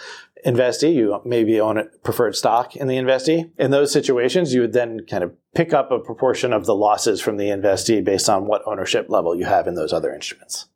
investee. 0.44 0.94
You 0.94 1.20
maybe 1.24 1.60
own 1.60 1.78
a 1.78 1.84
preferred 2.02 2.36
stock 2.36 2.76
in 2.76 2.86
the 2.86 2.96
investee. 2.96 3.50
In 3.58 3.70
those 3.70 3.92
situations, 3.92 4.52
you 4.52 4.60
would 4.60 4.72
then 4.72 5.06
kind 5.06 5.24
of 5.24 5.32
pick 5.54 5.72
up 5.72 5.90
a 5.90 5.98
proportion 5.98 6.52
of 6.52 6.66
the 6.66 6.74
losses 6.74 7.20
from 7.20 7.36
the 7.36 7.48
investee 7.48 8.04
based 8.04 8.28
on 8.28 8.46
what 8.46 8.62
ownership 8.66 9.08
level 9.08 9.34
you 9.34 9.44
have 9.44 9.66
in 9.66 9.74
those 9.74 9.92
other 9.92 10.12
instruments. 10.14 10.66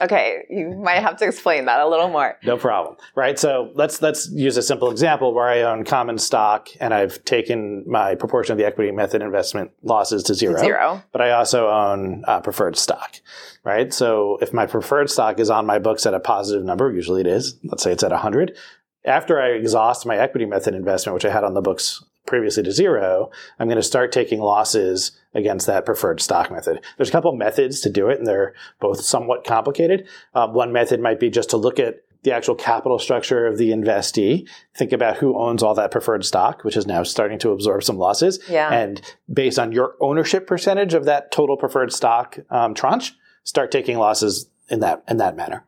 Okay, 0.00 0.46
you 0.48 0.70
might 0.70 1.02
have 1.02 1.18
to 1.18 1.26
explain 1.26 1.66
that 1.66 1.80
a 1.80 1.86
little 1.86 2.08
more. 2.08 2.38
No 2.44 2.56
problem. 2.56 2.96
Right. 3.14 3.38
So 3.38 3.70
let's 3.74 4.00
let's 4.00 4.30
use 4.30 4.56
a 4.56 4.62
simple 4.62 4.90
example 4.90 5.34
where 5.34 5.46
I 5.46 5.62
own 5.62 5.84
common 5.84 6.16
stock 6.16 6.68
and 6.80 6.94
I've 6.94 7.22
taken 7.24 7.84
my 7.86 8.14
proportion 8.14 8.52
of 8.52 8.58
the 8.58 8.64
equity 8.64 8.90
method 8.90 9.20
investment 9.20 9.70
losses 9.82 10.22
to 10.24 10.34
zero. 10.34 10.58
Zero. 10.58 11.02
But 11.12 11.20
I 11.20 11.32
also 11.32 11.68
own 11.68 12.24
uh, 12.26 12.40
preferred 12.40 12.78
stock. 12.78 13.16
Right. 13.64 13.92
So 13.92 14.38
if 14.40 14.54
my 14.54 14.64
preferred 14.64 15.10
stock 15.10 15.38
is 15.38 15.50
on 15.50 15.66
my 15.66 15.78
books 15.78 16.06
at 16.06 16.14
a 16.14 16.20
positive 16.20 16.64
number, 16.64 16.90
usually 16.90 17.20
it 17.20 17.26
is. 17.26 17.58
Let's 17.62 17.82
say 17.82 17.92
it's 17.92 18.02
at 18.02 18.12
100 18.12 18.56
after 19.04 19.40
I 19.40 19.48
exhaust 19.48 20.06
my 20.06 20.16
equity 20.16 20.46
method 20.46 20.74
investment, 20.74 21.14
which 21.14 21.24
I 21.24 21.30
had 21.30 21.44
on 21.44 21.54
the 21.54 21.60
books 21.60 22.02
previously 22.32 22.62
to 22.62 22.72
zero, 22.72 23.30
I'm 23.58 23.68
going 23.68 23.76
to 23.76 23.82
start 23.82 24.10
taking 24.10 24.40
losses 24.40 25.12
against 25.34 25.66
that 25.66 25.84
preferred 25.84 26.18
stock 26.18 26.50
method. 26.50 26.82
There's 26.96 27.10
a 27.10 27.12
couple 27.12 27.36
methods 27.36 27.82
to 27.82 27.90
do 27.90 28.08
it, 28.08 28.16
and 28.16 28.26
they're 28.26 28.54
both 28.80 29.02
somewhat 29.02 29.44
complicated. 29.44 30.08
Um, 30.34 30.54
one 30.54 30.72
method 30.72 30.98
might 30.98 31.20
be 31.20 31.28
just 31.28 31.50
to 31.50 31.58
look 31.58 31.78
at 31.78 32.04
the 32.22 32.32
actual 32.32 32.54
capital 32.54 32.98
structure 32.98 33.46
of 33.46 33.58
the 33.58 33.68
investee, 33.68 34.48
think 34.74 34.92
about 34.92 35.18
who 35.18 35.38
owns 35.38 35.62
all 35.62 35.74
that 35.74 35.90
preferred 35.90 36.24
stock, 36.24 36.64
which 36.64 36.76
is 36.76 36.86
now 36.86 37.02
starting 37.02 37.38
to 37.40 37.50
absorb 37.50 37.82
some 37.82 37.98
losses. 37.98 38.40
Yeah. 38.48 38.72
And 38.72 39.02
based 39.30 39.58
on 39.58 39.72
your 39.72 39.96
ownership 40.00 40.46
percentage 40.46 40.94
of 40.94 41.04
that 41.04 41.32
total 41.32 41.58
preferred 41.58 41.92
stock 41.92 42.38
um, 42.48 42.72
tranche, 42.72 43.12
start 43.44 43.70
taking 43.70 43.98
losses 43.98 44.48
in 44.70 44.80
that 44.80 45.04
in 45.06 45.18
that 45.18 45.36
manner. 45.36 45.66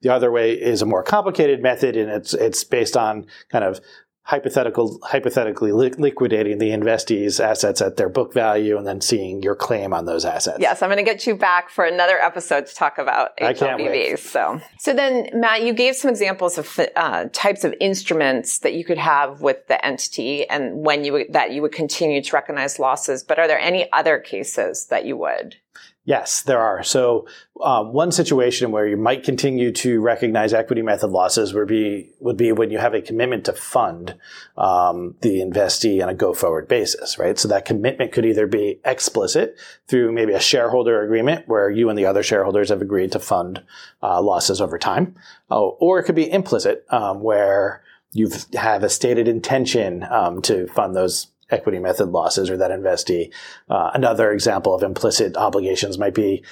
The 0.00 0.08
other 0.08 0.32
way 0.32 0.54
is 0.54 0.82
a 0.82 0.86
more 0.86 1.04
complicated 1.04 1.62
method, 1.62 1.96
and 1.96 2.10
it's 2.10 2.34
it's 2.34 2.64
based 2.64 2.96
on 2.96 3.26
kind 3.48 3.62
of 3.62 3.80
hypothetical 4.30 5.00
hypothetically 5.02 5.72
li- 5.72 5.90
liquidating 5.98 6.58
the 6.58 6.70
investees' 6.70 7.44
assets 7.44 7.80
at 7.80 7.96
their 7.96 8.08
book 8.08 8.32
value 8.32 8.78
and 8.78 8.86
then 8.86 9.00
seeing 9.00 9.42
your 9.42 9.56
claim 9.56 9.92
on 9.92 10.04
those 10.04 10.24
assets. 10.24 10.58
Yes, 10.60 10.82
I'm 10.82 10.88
going 10.88 10.98
to 10.98 11.02
get 11.02 11.26
you 11.26 11.34
back 11.34 11.68
for 11.68 11.84
another 11.84 12.16
episode 12.16 12.66
to 12.66 12.74
talk 12.74 12.98
about 12.98 13.36
HLBVs. 13.38 14.20
So, 14.20 14.60
so 14.78 14.94
then 14.94 15.30
Matt, 15.34 15.62
you 15.62 15.72
gave 15.72 15.96
some 15.96 16.10
examples 16.10 16.58
of 16.58 16.78
uh, 16.94 17.24
types 17.32 17.64
of 17.64 17.74
instruments 17.80 18.60
that 18.60 18.74
you 18.74 18.84
could 18.84 18.98
have 18.98 19.40
with 19.40 19.66
the 19.66 19.84
entity 19.84 20.48
and 20.48 20.84
when 20.84 21.02
you 21.04 21.12
would, 21.12 21.32
that 21.32 21.50
you 21.50 21.60
would 21.62 21.72
continue 21.72 22.22
to 22.22 22.32
recognize 22.32 22.78
losses. 22.78 23.24
But 23.24 23.40
are 23.40 23.48
there 23.48 23.58
any 23.58 23.90
other 23.92 24.20
cases 24.20 24.86
that 24.86 25.04
you 25.04 25.16
would? 25.16 25.56
Yes, 26.04 26.40
there 26.42 26.58
are. 26.58 26.82
So 26.82 27.26
um, 27.62 27.92
one 27.92 28.10
situation 28.10 28.72
where 28.72 28.86
you 28.86 28.96
might 28.96 29.22
continue 29.22 29.70
to 29.72 30.00
recognize 30.00 30.54
equity 30.54 30.80
method 30.80 31.10
losses 31.10 31.52
would 31.52 31.68
be 31.68 32.10
would 32.20 32.38
be 32.38 32.52
when 32.52 32.70
you 32.70 32.78
have 32.78 32.94
a 32.94 33.02
commitment 33.02 33.44
to 33.44 33.52
fund 33.52 34.16
um, 34.56 35.14
the 35.20 35.40
investee 35.40 36.02
on 36.02 36.08
a 36.08 36.14
go 36.14 36.32
forward 36.32 36.68
basis, 36.68 37.18
right? 37.18 37.38
So 37.38 37.48
that 37.48 37.66
commitment 37.66 38.12
could 38.12 38.24
either 38.24 38.46
be 38.46 38.80
explicit 38.82 39.56
through 39.88 40.12
maybe 40.12 40.32
a 40.32 40.40
shareholder 40.40 41.02
agreement 41.02 41.46
where 41.48 41.68
you 41.68 41.90
and 41.90 41.98
the 41.98 42.06
other 42.06 42.22
shareholders 42.22 42.70
have 42.70 42.80
agreed 42.80 43.12
to 43.12 43.20
fund 43.20 43.62
uh, 44.02 44.22
losses 44.22 44.60
over 44.60 44.78
time, 44.78 45.14
uh, 45.50 45.60
or 45.60 45.98
it 45.98 46.04
could 46.04 46.14
be 46.14 46.32
implicit 46.32 46.86
um, 46.88 47.20
where 47.20 47.82
you 48.12 48.30
have 48.54 48.82
a 48.82 48.88
stated 48.88 49.28
intention 49.28 50.02
um, 50.10 50.40
to 50.42 50.66
fund 50.68 50.96
those 50.96 51.28
equity 51.50 51.78
method 51.78 52.10
losses 52.10 52.50
or 52.50 52.56
that 52.56 52.70
investee. 52.70 53.32
Uh, 53.68 53.90
another 53.94 54.32
example 54.32 54.74
of 54.74 54.82
implicit 54.82 55.36
obligations 55.36 55.98
might 55.98 56.14
be 56.14 56.44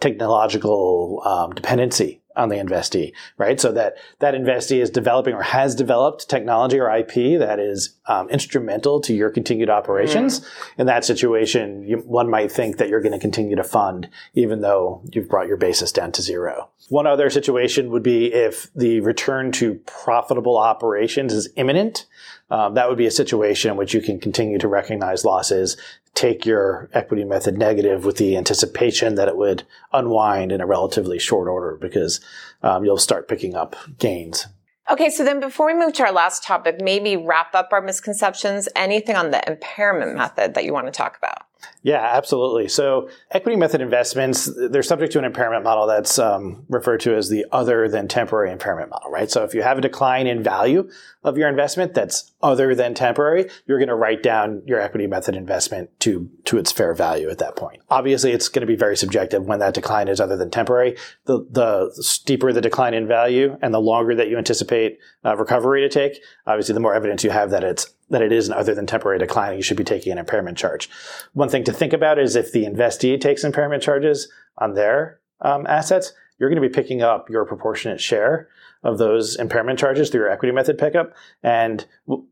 technological 0.00 1.22
um, 1.24 1.52
dependency 1.52 2.19
on 2.40 2.48
the 2.48 2.56
investee, 2.56 3.12
right? 3.36 3.60
So 3.60 3.70
that 3.72 3.96
that 4.18 4.34
investee 4.34 4.80
is 4.80 4.90
developing 4.90 5.34
or 5.34 5.42
has 5.42 5.74
developed 5.74 6.28
technology 6.28 6.78
or 6.78 6.90
IP 6.90 7.38
that 7.38 7.58
is 7.60 7.96
um, 8.06 8.28
instrumental 8.30 9.00
to 9.02 9.14
your 9.14 9.30
continued 9.30 9.68
operations. 9.68 10.40
Mm. 10.40 10.46
In 10.78 10.86
that 10.86 11.04
situation, 11.04 11.84
you, 11.86 11.98
one 11.98 12.30
might 12.30 12.50
think 12.50 12.78
that 12.78 12.88
you're 12.88 13.02
going 13.02 13.12
to 13.12 13.18
continue 13.18 13.56
to 13.56 13.64
fund 13.64 14.08
even 14.34 14.62
though 14.62 15.02
you've 15.12 15.28
brought 15.28 15.46
your 15.46 15.58
basis 15.58 15.92
down 15.92 16.12
to 16.12 16.22
zero. 16.22 16.70
One 16.88 17.06
other 17.06 17.30
situation 17.30 17.90
would 17.90 18.02
be 18.02 18.32
if 18.32 18.72
the 18.74 19.00
return 19.00 19.52
to 19.52 19.74
profitable 19.86 20.56
operations 20.56 21.32
is 21.32 21.48
imminent. 21.56 22.06
Um, 22.50 22.74
that 22.74 22.88
would 22.88 22.98
be 22.98 23.06
a 23.06 23.12
situation 23.12 23.70
in 23.70 23.76
which 23.76 23.94
you 23.94 24.00
can 24.00 24.18
continue 24.18 24.58
to 24.58 24.66
recognize 24.66 25.24
losses 25.24 25.76
take 26.20 26.44
your 26.44 26.90
equity 26.92 27.24
method 27.24 27.56
negative 27.56 28.04
with 28.04 28.18
the 28.18 28.36
anticipation 28.36 29.14
that 29.14 29.26
it 29.26 29.38
would 29.38 29.64
unwind 29.94 30.52
in 30.52 30.60
a 30.60 30.66
relatively 30.66 31.18
short 31.18 31.48
order 31.48 31.78
because 31.80 32.20
um, 32.62 32.84
you'll 32.84 32.98
start 32.98 33.26
picking 33.26 33.54
up 33.54 33.74
gains. 33.98 34.46
Okay, 34.90 35.08
so 35.08 35.24
then 35.24 35.40
before 35.40 35.66
we 35.66 35.74
move 35.74 35.94
to 35.94 36.04
our 36.04 36.12
last 36.12 36.42
topic, 36.42 36.76
maybe 36.78 37.16
wrap 37.16 37.54
up 37.54 37.70
our 37.72 37.80
misconceptions. 37.80 38.68
Anything 38.76 39.16
on 39.16 39.30
the 39.30 39.42
impairment 39.48 40.14
method 40.14 40.52
that 40.54 40.64
you 40.64 40.74
want 40.74 40.88
to 40.88 40.92
talk 40.92 41.16
about? 41.16 41.46
Yeah, 41.82 42.00
absolutely. 42.00 42.68
So 42.68 43.08
equity 43.30 43.56
method 43.56 43.80
investments, 43.80 44.50
they're 44.70 44.82
subject 44.82 45.12
to 45.12 45.18
an 45.18 45.24
impairment 45.24 45.64
model 45.64 45.86
that's 45.86 46.18
um, 46.18 46.64
referred 46.68 47.00
to 47.00 47.14
as 47.16 47.28
the 47.28 47.46
other 47.52 47.88
than 47.88 48.06
temporary 48.08 48.52
impairment 48.52 48.90
model, 48.90 49.10
right? 49.10 49.30
So 49.30 49.44
if 49.44 49.54
you 49.54 49.62
have 49.62 49.78
a 49.78 49.80
decline 49.80 50.26
in 50.26 50.42
value 50.42 50.90
of 51.24 51.36
your 51.38 51.48
investment 51.48 51.94
that's 51.94 52.32
other 52.42 52.74
than 52.74 52.94
temporary, 52.94 53.48
you're 53.66 53.78
going 53.78 53.88
to 53.88 53.94
write 53.94 54.22
down 54.22 54.62
your 54.66 54.80
equity 54.80 55.06
method 55.06 55.34
investment 55.34 55.90
to, 56.00 56.30
to 56.44 56.58
its 56.58 56.72
fair 56.72 56.94
value 56.94 57.28
at 57.30 57.38
that 57.38 57.56
point. 57.56 57.80
Obviously, 57.90 58.32
it's 58.32 58.48
going 58.48 58.62
to 58.62 58.66
be 58.66 58.76
very 58.76 58.96
subjective 58.96 59.44
when 59.44 59.58
that 59.58 59.74
decline 59.74 60.08
is 60.08 60.20
other 60.20 60.36
than 60.36 60.50
temporary. 60.50 60.96
The, 61.24 61.46
the 61.50 61.90
steeper 62.02 62.52
the 62.52 62.60
decline 62.60 62.94
in 62.94 63.06
value 63.06 63.56
and 63.62 63.72
the 63.72 63.80
longer 63.80 64.14
that 64.14 64.28
you 64.28 64.38
anticipate 64.38 64.98
uh, 65.24 65.36
recovery 65.36 65.80
to 65.82 65.88
take, 65.88 66.22
obviously 66.46 66.74
the 66.74 66.80
more 66.80 66.94
evidence 66.94 67.24
you 67.24 67.30
have 67.30 67.50
that 67.50 67.64
it's 67.64 67.86
that 68.10 68.22
it 68.22 68.32
is 68.32 68.48
an 68.48 68.54
other 68.54 68.74
than 68.74 68.86
temporary 68.86 69.18
decline, 69.18 69.56
you 69.56 69.62
should 69.62 69.76
be 69.76 69.84
taking 69.84 70.12
an 70.12 70.18
impairment 70.18 70.58
charge. 70.58 70.90
One 71.32 71.48
thing 71.48 71.64
to 71.64 71.72
think 71.72 71.92
about 71.92 72.18
is 72.18 72.36
if 72.36 72.52
the 72.52 72.64
investee 72.64 73.20
takes 73.20 73.44
impairment 73.44 73.82
charges 73.82 74.28
on 74.58 74.74
their 74.74 75.20
um, 75.40 75.66
assets, 75.66 76.12
you're 76.38 76.48
going 76.48 76.60
to 76.60 76.68
be 76.68 76.74
picking 76.74 77.02
up 77.02 77.30
your 77.30 77.44
proportionate 77.44 78.00
share 78.00 78.48
of 78.82 78.98
those 78.98 79.36
impairment 79.36 79.78
charges 79.78 80.08
through 80.08 80.22
your 80.22 80.30
equity 80.30 80.52
method 80.52 80.78
pickup. 80.78 81.12
And 81.42 81.84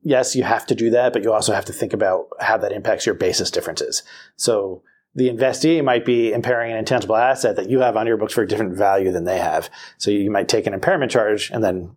yes, 0.03 0.35
you 0.35 0.45
have 0.45 0.67
to 0.67 0.75
do 0.75 0.91
that, 0.91 1.13
but 1.13 1.23
you 1.23 1.33
also 1.33 1.53
have 1.53 1.67
to 1.67 1.73
think 1.73 1.93
about 1.93 2.29
how 2.41 2.57
that 2.57 2.73
impacts 2.73 3.05
your 3.05 3.15
basis 3.15 3.51
differences. 3.51 4.03
So 4.37 4.83
the 5.15 5.29
investee 5.29 5.85
might 5.85 6.07
be 6.07 6.33
impairing 6.33 6.73
an 6.73 6.79
intangible 6.79 7.17
asset 7.17 7.57
that 7.57 7.69
you 7.69 7.81
have 7.81 7.97
on 7.97 8.07
your 8.07 8.17
books 8.17 8.33
for 8.33 8.43
a 8.43 8.49
different 8.49 8.77
value 8.77 9.13
than 9.13 9.25
they 9.25 9.39
have. 9.39 9.69
So 9.99 10.11
you 10.11 10.31
might 10.31 10.49
take 10.49 10.67
an 10.67 10.75
impairment 10.75 11.11
charge 11.11 11.51
and 11.51 11.63
then 11.63 11.91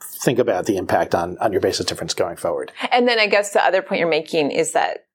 think 0.00 0.38
about 0.38 0.66
the 0.66 0.76
impact 0.76 1.14
on, 1.14 1.38
on 1.38 1.52
your 1.52 1.60
basis 1.60 1.86
difference 1.86 2.14
going 2.14 2.36
forward. 2.36 2.72
And 2.90 3.08
then 3.08 3.18
I 3.18 3.26
guess 3.26 3.52
the 3.52 3.64
other 3.64 3.82
point 3.82 4.00
you're 4.00 4.08
making 4.08 4.50
is 4.50 4.72
that 4.72 5.07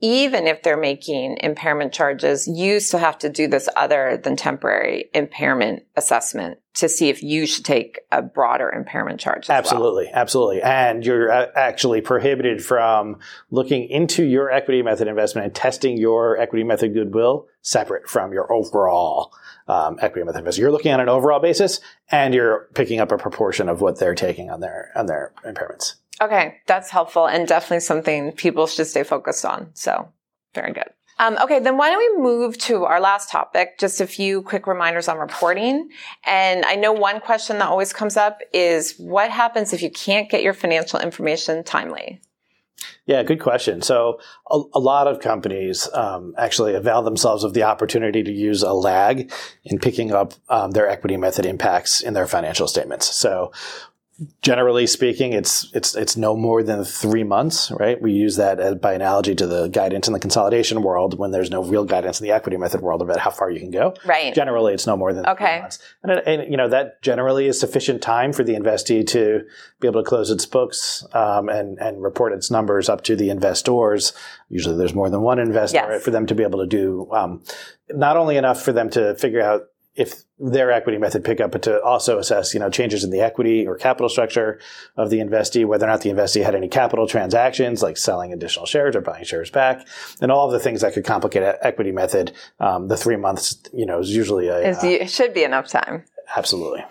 even 0.00 0.46
if 0.46 0.62
they're 0.62 0.76
making 0.76 1.38
impairment 1.40 1.92
charges, 1.92 2.46
you 2.46 2.80
still 2.80 3.00
have 3.00 3.18
to 3.18 3.30
do 3.30 3.48
this 3.48 3.68
other 3.76 4.20
than 4.22 4.36
temporary 4.36 5.08
impairment 5.14 5.84
assessment 5.96 6.58
to 6.74 6.88
see 6.90 7.08
if 7.08 7.22
you 7.22 7.46
should 7.46 7.64
take 7.64 8.00
a 8.12 8.20
broader 8.20 8.70
impairment 8.70 9.18
charge. 9.18 9.48
absolutely, 9.48 10.04
well. 10.04 10.14
absolutely. 10.14 10.62
And 10.62 11.06
you're 11.06 11.30
actually 11.30 12.02
prohibited 12.02 12.62
from 12.62 13.20
looking 13.50 13.88
into 13.88 14.24
your 14.24 14.50
equity 14.50 14.82
method 14.82 15.08
investment 15.08 15.46
and 15.46 15.54
testing 15.54 15.96
your 15.96 16.36
equity 16.36 16.64
method 16.64 16.92
goodwill 16.92 17.46
separate 17.62 18.06
from 18.08 18.34
your 18.34 18.52
overall 18.52 19.32
um, 19.68 19.96
equity 20.02 20.26
method 20.26 20.40
investment. 20.40 20.60
You're 20.60 20.72
looking 20.72 20.92
on 20.92 21.00
an 21.00 21.08
overall 21.08 21.40
basis, 21.40 21.80
and 22.10 22.34
you're 22.34 22.68
picking 22.74 23.00
up 23.00 23.10
a 23.10 23.16
proportion 23.16 23.70
of 23.70 23.80
what 23.80 23.98
they're 23.98 24.14
taking 24.14 24.50
on 24.50 24.60
their 24.60 24.90
on 24.94 25.06
their 25.06 25.32
impairments. 25.44 25.94
Okay, 26.20 26.56
that's 26.66 26.90
helpful 26.90 27.26
and 27.26 27.46
definitely 27.46 27.80
something 27.80 28.32
people 28.32 28.66
should 28.66 28.86
stay 28.86 29.02
focused 29.02 29.44
on. 29.44 29.70
So, 29.74 30.08
very 30.54 30.72
good. 30.72 30.90
Um, 31.18 31.38
okay, 31.42 31.60
then 31.60 31.78
why 31.78 31.90
don't 31.90 32.16
we 32.16 32.22
move 32.22 32.58
to 32.58 32.84
our 32.84 33.00
last 33.00 33.30
topic? 33.30 33.78
Just 33.78 34.00
a 34.00 34.06
few 34.06 34.42
quick 34.42 34.66
reminders 34.66 35.08
on 35.08 35.18
reporting. 35.18 35.88
And 36.24 36.64
I 36.64 36.74
know 36.74 36.92
one 36.92 37.20
question 37.20 37.58
that 37.58 37.68
always 37.68 37.92
comes 37.92 38.16
up 38.16 38.40
is 38.52 38.94
what 38.98 39.30
happens 39.30 39.72
if 39.72 39.80
you 39.80 39.90
can't 39.90 40.28
get 40.28 40.42
your 40.42 40.52
financial 40.52 41.00
information 41.00 41.64
timely? 41.64 42.20
Yeah, 43.06 43.22
good 43.22 43.40
question. 43.40 43.80
So, 43.80 44.20
a, 44.50 44.60
a 44.74 44.78
lot 44.80 45.06
of 45.06 45.20
companies 45.20 45.88
um, 45.94 46.34
actually 46.36 46.74
avail 46.74 47.02
themselves 47.02 47.44
of 47.44 47.54
the 47.54 47.62
opportunity 47.62 48.22
to 48.22 48.32
use 48.32 48.62
a 48.62 48.72
lag 48.72 49.32
in 49.64 49.78
picking 49.78 50.12
up 50.12 50.34
um, 50.48 50.72
their 50.72 50.88
equity 50.88 51.16
method 51.16 51.46
impacts 51.46 52.02
in 52.02 52.12
their 52.12 52.26
financial 52.26 52.68
statements. 52.68 53.14
So, 53.14 53.52
generally 54.40 54.86
speaking, 54.86 55.32
it's 55.32 55.70
it's 55.74 55.94
it's 55.94 56.16
no 56.16 56.36
more 56.36 56.62
than 56.62 56.84
three 56.84 57.24
months, 57.24 57.70
right? 57.70 58.00
We 58.00 58.12
use 58.12 58.36
that 58.36 58.58
as, 58.58 58.76
by 58.76 58.94
analogy 58.94 59.34
to 59.34 59.46
the 59.46 59.68
guidance 59.68 60.06
in 60.06 60.14
the 60.14 60.20
consolidation 60.20 60.82
world 60.82 61.18
when 61.18 61.32
there's 61.32 61.50
no 61.50 61.62
real 61.62 61.84
guidance 61.84 62.20
in 62.20 62.24
the 62.26 62.32
equity 62.32 62.56
method 62.56 62.80
world 62.80 63.02
about 63.02 63.18
how 63.18 63.30
far 63.30 63.50
you 63.50 63.60
can 63.60 63.70
go. 63.70 63.94
Right. 64.06 64.34
Generally, 64.34 64.74
it's 64.74 64.86
no 64.86 64.96
more 64.96 65.12
than 65.12 65.26
okay. 65.26 65.44
three 65.44 65.60
months, 65.60 65.78
and, 66.02 66.12
and 66.12 66.50
you 66.50 66.56
know 66.56 66.68
that 66.68 67.02
generally 67.02 67.46
is 67.46 67.60
sufficient 67.60 68.00
time 68.00 68.32
for 68.32 68.42
the 68.42 68.54
investee 68.54 69.06
to 69.08 69.42
be 69.80 69.88
able 69.88 70.02
to 70.02 70.08
close 70.08 70.30
its 70.30 70.46
books 70.46 71.04
um, 71.12 71.48
and 71.48 71.78
and 71.78 72.02
report 72.02 72.32
its 72.32 72.50
numbers 72.50 72.88
up 72.88 73.02
to 73.04 73.16
the 73.16 73.28
investors. 73.28 74.14
Usually, 74.48 74.76
there's 74.76 74.94
more 74.94 75.10
than 75.10 75.20
one 75.20 75.38
investor 75.38 75.76
yes. 75.76 75.88
right, 75.88 76.02
for 76.02 76.10
them 76.10 76.26
to 76.26 76.34
be 76.34 76.42
able 76.42 76.60
to 76.60 76.66
do. 76.66 77.08
Um, 77.12 77.42
not 77.90 78.16
only 78.16 78.36
enough 78.36 78.62
for 78.62 78.72
them 78.72 78.90
to 78.90 79.14
figure 79.16 79.42
out 79.42 79.68
if 79.96 80.24
their 80.38 80.70
equity 80.70 80.98
method 80.98 81.24
pickup, 81.24 81.50
but 81.50 81.62
to 81.62 81.82
also 81.82 82.18
assess, 82.18 82.52
you 82.52 82.60
know, 82.60 82.68
changes 82.68 83.02
in 83.02 83.10
the 83.10 83.20
equity 83.20 83.66
or 83.66 83.76
capital 83.76 84.08
structure 84.08 84.60
of 84.96 85.08
the 85.10 85.18
investee, 85.18 85.64
whether 85.64 85.86
or 85.86 85.88
not 85.88 86.02
the 86.02 86.10
investee 86.10 86.44
had 86.44 86.54
any 86.54 86.68
capital 86.68 87.06
transactions 87.06 87.82
like 87.82 87.96
selling 87.96 88.32
additional 88.32 88.66
shares 88.66 88.94
or 88.94 89.00
buying 89.00 89.24
shares 89.24 89.50
back, 89.50 89.86
and 90.20 90.30
all 90.30 90.46
of 90.46 90.52
the 90.52 90.60
things 90.60 90.82
that 90.82 90.92
could 90.92 91.04
complicate 91.04 91.42
equity 91.62 91.92
method. 91.92 92.32
Um, 92.60 92.88
the 92.88 92.96
three 92.96 93.16
months, 93.16 93.58
you 93.72 93.86
know, 93.86 93.98
is 94.00 94.14
usually 94.14 94.48
a. 94.48 94.72
Uh, 94.72 94.84
it 94.84 95.10
should 95.10 95.32
be 95.32 95.44
enough 95.44 95.68
time. 95.68 96.04
Absolutely 96.36 96.84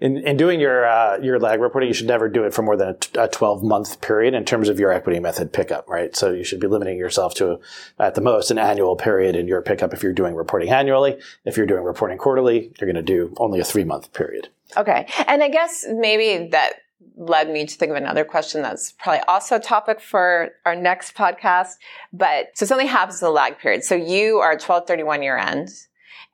in, 0.00 0.16
in 0.18 0.36
doing 0.36 0.60
your 0.60 0.86
uh, 0.86 1.18
your 1.18 1.38
lag 1.38 1.60
reporting, 1.60 1.88
you 1.88 1.94
should 1.94 2.06
never 2.06 2.28
do 2.28 2.44
it 2.44 2.54
for 2.54 2.62
more 2.62 2.76
than 2.76 2.96
a, 3.16 3.28
12 3.28 3.62
month 3.62 4.00
period 4.00 4.34
in 4.34 4.44
terms 4.44 4.68
of 4.68 4.80
your 4.80 4.92
equity 4.92 5.20
method 5.20 5.52
pickup, 5.52 5.88
right? 5.88 6.16
So 6.16 6.32
you 6.32 6.42
should 6.42 6.60
be 6.60 6.66
limiting 6.66 6.98
yourself 6.98 7.34
to 7.34 7.60
at 7.98 8.14
the 8.14 8.20
most 8.20 8.50
an 8.50 8.58
annual 8.58 8.96
period 8.96 9.36
in 9.36 9.46
your 9.46 9.60
pickup 9.62 9.92
if 9.92 10.02
you're 10.02 10.12
doing 10.12 10.34
reporting 10.34 10.70
annually. 10.70 11.18
If 11.44 11.56
you're 11.56 11.66
doing 11.66 11.84
reporting 11.84 12.18
quarterly, 12.18 12.72
you're 12.80 12.90
going 12.90 12.94
to 12.94 13.02
do 13.02 13.34
only 13.36 13.60
a 13.60 13.64
three 13.64 13.84
month 13.84 14.12
period. 14.12 14.48
Okay, 14.76 15.06
and 15.26 15.42
I 15.42 15.48
guess 15.48 15.84
maybe 15.88 16.48
that 16.52 16.74
led 17.16 17.50
me 17.50 17.66
to 17.66 17.76
think 17.76 17.90
of 17.90 17.96
another 17.96 18.24
question 18.24 18.62
that's 18.62 18.92
probably 18.92 19.20
also 19.28 19.56
a 19.56 19.60
topic 19.60 20.00
for 20.00 20.50
our 20.64 20.76
next 20.76 21.14
podcast. 21.14 21.74
But 22.12 22.50
so 22.54 22.64
something 22.64 22.86
happens 22.86 23.20
in 23.20 23.26
the 23.26 23.32
lag 23.32 23.58
period. 23.58 23.84
So 23.84 23.94
you 23.94 24.38
are 24.38 24.52
1231 24.52 25.22
year 25.22 25.36
end 25.36 25.68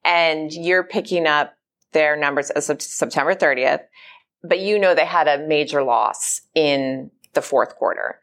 and 0.04 0.52
you're 0.52 0.84
picking 0.84 1.26
up 1.26 1.56
their 1.92 2.16
numbers 2.16 2.50
as 2.50 2.70
of 2.70 2.82
September 2.82 3.34
30th, 3.34 3.82
but 4.42 4.60
you 4.60 4.78
know 4.78 4.94
they 4.94 5.06
had 5.06 5.28
a 5.28 5.46
major 5.46 5.82
loss 5.82 6.42
in 6.54 7.10
the 7.34 7.42
fourth 7.42 7.76
quarter. 7.76 8.20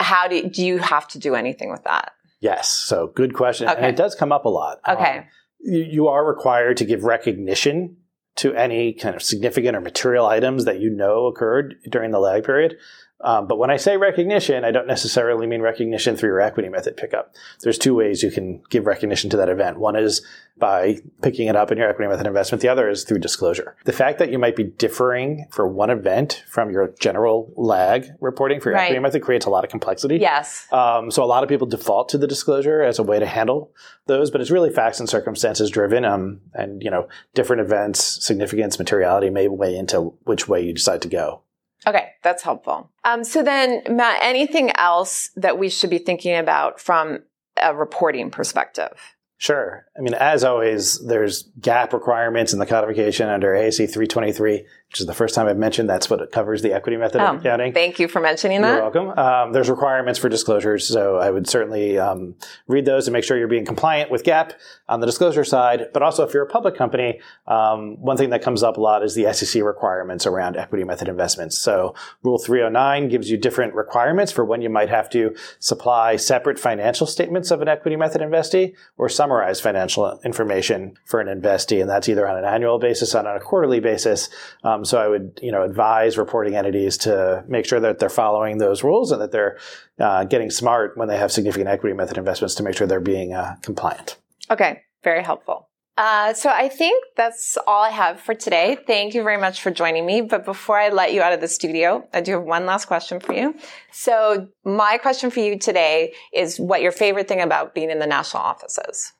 How 0.00 0.28
do, 0.28 0.48
do 0.48 0.64
you 0.64 0.78
have 0.78 1.08
to 1.08 1.18
do 1.18 1.34
anything 1.34 1.70
with 1.70 1.84
that? 1.84 2.12
Yes. 2.40 2.68
So 2.68 3.06
good 3.06 3.34
question. 3.34 3.68
Okay. 3.68 3.76
And 3.76 3.86
it 3.86 3.96
does 3.96 4.14
come 4.14 4.32
up 4.32 4.44
a 4.44 4.48
lot. 4.48 4.80
Okay. 4.88 5.18
Um, 5.18 5.24
you, 5.60 5.82
you 5.82 6.08
are 6.08 6.26
required 6.26 6.76
to 6.78 6.84
give 6.84 7.04
recognition 7.04 7.96
to 8.36 8.54
any 8.54 8.92
kind 8.94 9.14
of 9.14 9.22
significant 9.22 9.76
or 9.76 9.80
material 9.80 10.26
items 10.26 10.64
that 10.64 10.80
you 10.80 10.90
know 10.90 11.26
occurred 11.26 11.76
during 11.88 12.10
the 12.10 12.18
lag 12.18 12.44
period. 12.44 12.76
Um, 13.22 13.46
but 13.46 13.58
when 13.58 13.70
I 13.70 13.76
say 13.76 13.96
recognition, 13.96 14.64
I 14.64 14.70
don't 14.70 14.86
necessarily 14.86 15.46
mean 15.46 15.62
recognition 15.62 16.16
through 16.16 16.30
your 16.30 16.40
equity 16.40 16.68
method 16.68 16.96
pickup. 16.96 17.34
There's 17.60 17.78
two 17.78 17.94
ways 17.94 18.22
you 18.22 18.30
can 18.30 18.62
give 18.68 18.86
recognition 18.86 19.30
to 19.30 19.36
that 19.36 19.48
event. 19.48 19.78
One 19.78 19.96
is 19.96 20.22
by 20.58 20.98
picking 21.22 21.48
it 21.48 21.56
up 21.56 21.72
in 21.72 21.78
your 21.78 21.88
equity 21.88 22.08
method 22.10 22.26
investment. 22.26 22.60
The 22.60 22.68
other 22.68 22.88
is 22.88 23.04
through 23.04 23.20
disclosure. 23.20 23.76
The 23.84 23.92
fact 23.92 24.18
that 24.18 24.30
you 24.30 24.38
might 24.38 24.56
be 24.56 24.64
differing 24.64 25.46
for 25.50 25.66
one 25.66 25.90
event 25.90 26.44
from 26.48 26.70
your 26.70 26.94
general 26.98 27.52
lag 27.56 28.06
reporting 28.20 28.60
for 28.60 28.70
your 28.70 28.76
right. 28.76 28.84
equity 28.84 29.00
method 29.00 29.22
creates 29.22 29.46
a 29.46 29.50
lot 29.50 29.64
of 29.64 29.70
complexity. 29.70 30.18
Yes. 30.18 30.66
Um, 30.72 31.10
so 31.10 31.24
a 31.24 31.26
lot 31.26 31.42
of 31.42 31.48
people 31.48 31.66
default 31.66 32.08
to 32.10 32.18
the 32.18 32.26
disclosure 32.26 32.82
as 32.82 32.98
a 32.98 33.02
way 33.02 33.18
to 33.18 33.26
handle 33.26 33.72
those, 34.06 34.30
but 34.30 34.40
it's 34.40 34.50
really 34.50 34.70
facts 34.70 35.00
and 35.00 35.08
circumstances 35.08 35.70
driven. 35.70 36.04
Um, 36.04 36.40
and 36.54 36.82
you 36.82 36.90
know, 36.90 37.08
different 37.34 37.62
events, 37.62 38.24
significance, 38.24 38.78
materiality 38.78 39.30
may 39.30 39.48
weigh 39.48 39.76
into 39.76 40.14
which 40.24 40.48
way 40.48 40.62
you 40.62 40.72
decide 40.72 41.02
to 41.02 41.08
go. 41.08 41.42
Okay, 41.86 42.10
that's 42.22 42.42
helpful. 42.42 42.90
Um, 43.04 43.24
so 43.24 43.42
then, 43.42 43.82
Matt, 43.88 44.18
anything 44.22 44.70
else 44.76 45.30
that 45.36 45.58
we 45.58 45.68
should 45.68 45.90
be 45.90 45.98
thinking 45.98 46.36
about 46.36 46.80
from 46.80 47.20
a 47.60 47.74
reporting 47.74 48.30
perspective? 48.30 49.16
Sure. 49.42 49.86
I 49.98 50.02
mean, 50.02 50.14
as 50.14 50.44
always, 50.44 51.04
there's 51.04 51.50
GAAP 51.58 51.92
requirements 51.92 52.52
in 52.52 52.60
the 52.60 52.66
codification 52.66 53.28
under 53.28 53.48
ASC 53.48 53.92
323, 53.92 54.64
which 54.92 55.00
is 55.00 55.06
the 55.06 55.14
first 55.14 55.34
time 55.34 55.46
I've 55.46 55.56
mentioned 55.56 55.88
that's 55.88 56.10
what 56.10 56.20
it 56.20 56.30
covers 56.32 56.60
the 56.60 56.74
equity 56.74 56.98
method 56.98 57.22
Oh, 57.22 57.28
of 57.28 57.40
accounting. 57.40 57.72
Thank 57.72 57.98
you 57.98 58.08
for 58.08 58.20
mentioning 58.20 58.60
that. 58.60 58.74
You're 58.74 58.82
welcome. 58.90 59.08
Um, 59.18 59.52
there's 59.54 59.70
requirements 59.70 60.18
for 60.20 60.28
disclosures, 60.28 60.86
so 60.86 61.16
I 61.16 61.30
would 61.30 61.48
certainly 61.48 61.98
um, 61.98 62.34
read 62.68 62.84
those 62.84 63.08
and 63.08 63.14
make 63.14 63.24
sure 63.24 63.38
you're 63.38 63.48
being 63.48 63.64
compliant 63.64 64.10
with 64.10 64.22
GAAP 64.22 64.52
on 64.90 65.00
the 65.00 65.06
disclosure 65.06 65.44
side. 65.44 65.86
But 65.94 66.02
also, 66.02 66.24
if 66.24 66.34
you're 66.34 66.42
a 66.42 66.48
public 66.48 66.76
company, 66.76 67.20
um, 67.46 68.02
one 68.02 68.18
thing 68.18 68.28
that 68.30 68.42
comes 68.42 68.62
up 68.62 68.76
a 68.76 68.80
lot 68.82 69.02
is 69.02 69.14
the 69.14 69.32
SEC 69.32 69.62
requirements 69.62 70.26
around 70.26 70.58
equity 70.58 70.84
method 70.84 71.08
investments. 71.08 71.56
So, 71.56 71.94
Rule 72.22 72.36
309 72.38 73.08
gives 73.08 73.30
you 73.30 73.38
different 73.38 73.72
requirements 73.72 74.30
for 74.30 74.44
when 74.44 74.60
you 74.60 74.68
might 74.68 74.90
have 74.90 75.08
to 75.10 75.34
supply 75.58 76.16
separate 76.16 76.58
financial 76.58 77.06
statements 77.06 77.50
of 77.50 77.62
an 77.62 77.68
equity 77.68 77.96
method 77.96 78.20
investee 78.20 78.74
or 78.98 79.08
summarize 79.08 79.58
financial 79.58 80.20
information 80.22 80.98
for 81.06 81.18
an 81.18 81.28
investee, 81.28 81.80
and 81.80 81.88
that's 81.88 82.10
either 82.10 82.28
on 82.28 82.36
an 82.36 82.44
annual 82.44 82.78
basis 82.78 83.14
or 83.14 83.20
on 83.26 83.36
a 83.38 83.40
quarterly 83.40 83.80
basis. 83.80 84.28
Um, 84.62 84.81
so 84.84 84.98
I 85.00 85.08
would, 85.08 85.38
you 85.42 85.52
know, 85.52 85.62
advise 85.62 86.18
reporting 86.18 86.56
entities 86.56 86.96
to 86.98 87.44
make 87.48 87.66
sure 87.66 87.80
that 87.80 87.98
they're 87.98 88.08
following 88.08 88.58
those 88.58 88.82
rules 88.82 89.12
and 89.12 89.20
that 89.20 89.32
they're 89.32 89.58
uh, 89.98 90.24
getting 90.24 90.50
smart 90.50 90.96
when 90.96 91.08
they 91.08 91.16
have 91.16 91.32
significant 91.32 91.68
equity 91.68 91.94
method 91.94 92.18
investments 92.18 92.54
to 92.56 92.62
make 92.62 92.76
sure 92.76 92.86
they're 92.86 93.00
being 93.00 93.32
uh, 93.32 93.56
compliant. 93.62 94.18
Okay, 94.50 94.82
very 95.02 95.22
helpful. 95.22 95.68
Uh, 95.98 96.32
so 96.32 96.48
I 96.48 96.68
think 96.68 97.04
that's 97.16 97.58
all 97.66 97.82
I 97.82 97.90
have 97.90 98.18
for 98.18 98.34
today. 98.34 98.78
Thank 98.86 99.14
you 99.14 99.22
very 99.22 99.36
much 99.36 99.60
for 99.60 99.70
joining 99.70 100.06
me. 100.06 100.22
But 100.22 100.44
before 100.44 100.78
I 100.78 100.88
let 100.88 101.12
you 101.12 101.20
out 101.20 101.34
of 101.34 101.40
the 101.40 101.48
studio, 101.48 102.08
I 102.14 102.22
do 102.22 102.32
have 102.32 102.44
one 102.44 102.64
last 102.64 102.86
question 102.86 103.20
for 103.20 103.34
you. 103.34 103.54
So 103.90 104.48
my 104.64 104.96
question 104.96 105.30
for 105.30 105.40
you 105.40 105.58
today 105.58 106.14
is 106.32 106.58
what 106.58 106.80
your 106.80 106.92
favorite 106.92 107.28
thing 107.28 107.42
about 107.42 107.74
being 107.74 107.90
in 107.90 107.98
the 107.98 108.06
national 108.06 108.42
office 108.42 108.78
is. 108.88 109.12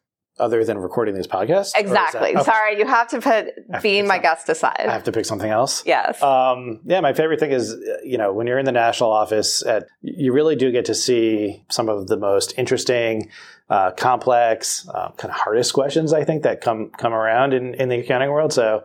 Other 0.42 0.64
than 0.64 0.76
recording 0.78 1.14
these 1.14 1.28
podcasts, 1.28 1.66
is 1.66 1.72
that- 1.72 1.80
Exactly. 1.84 2.34
oh, 2.36 2.42
Sorry, 2.42 2.76
you 2.78 2.86
have 2.86 3.08
to 3.08 3.20
put 3.20 3.82
being 3.82 4.02
to 4.04 4.08
my 4.08 4.18
guest 4.18 4.48
aside. 4.48 4.84
I 4.86 4.92
have 4.92 5.04
to 5.04 5.12
pick 5.12 5.24
something 5.24 5.50
else. 5.50 5.84
yes. 5.86 6.20
Um, 6.22 6.80
yeah, 6.84 7.00
my 7.00 7.12
favorite 7.12 7.38
thing 7.40 7.52
is, 7.52 7.74
you 8.04 8.18
know, 8.18 8.32
when 8.32 8.46
you're 8.48 8.58
in 8.58 8.64
the 8.64 8.72
national 8.72 9.12
office, 9.12 9.64
at, 9.64 9.86
you 10.00 10.32
really 10.32 10.56
do 10.56 10.72
get 10.72 10.84
to 10.86 10.94
see 10.94 11.64
some 11.70 11.88
of 11.88 12.08
the 12.08 12.16
most 12.16 12.54
interesting, 12.58 13.30
uh, 13.70 13.92
complex, 13.92 14.88
uh, 14.88 15.10
kind 15.12 15.30
of 15.32 15.38
hardest 15.40 15.72
questions 15.72 16.12
I 16.12 16.24
think 16.24 16.42
that 16.42 16.60
come 16.60 16.90
come 16.98 17.14
around 17.14 17.54
in, 17.54 17.74
in 17.74 17.88
the 17.88 18.00
accounting 18.00 18.30
world. 18.30 18.52
So 18.52 18.82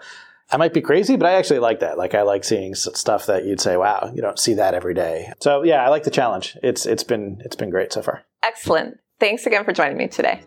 I 0.51 0.57
might 0.57 0.73
be 0.73 0.81
crazy, 0.81 1.17
but 1.17 1.25
I 1.27 1.33
actually 1.33 1.59
like 1.59 1.79
that. 1.81 1.97
Like 1.97 2.13
I 2.15 2.21
like 2.21 2.43
seeing 2.45 2.73
stuff 2.75 3.25
that 3.25 3.43
you'd 3.45 3.59
say, 3.59 3.75
"Wow, 3.75 4.11
you 4.15 4.21
don't 4.21 4.39
see 4.39 4.53
that 4.53 4.73
every 4.73 4.93
day." 4.93 5.33
So 5.41 5.63
yeah, 5.63 5.83
I 5.85 5.89
like 5.89 6.03
the 6.03 6.11
challenge. 6.11 6.55
It's 6.63 6.85
it's 6.85 7.03
been 7.03 7.41
it's 7.43 7.55
been 7.57 7.69
great 7.69 7.91
so 7.91 8.01
far. 8.01 8.23
Excellent. 8.43 8.99
Thanks 9.19 9.45
again 9.45 9.65
for 9.65 9.73
joining 9.73 9.97
me 9.97 10.07
today. 10.07 10.41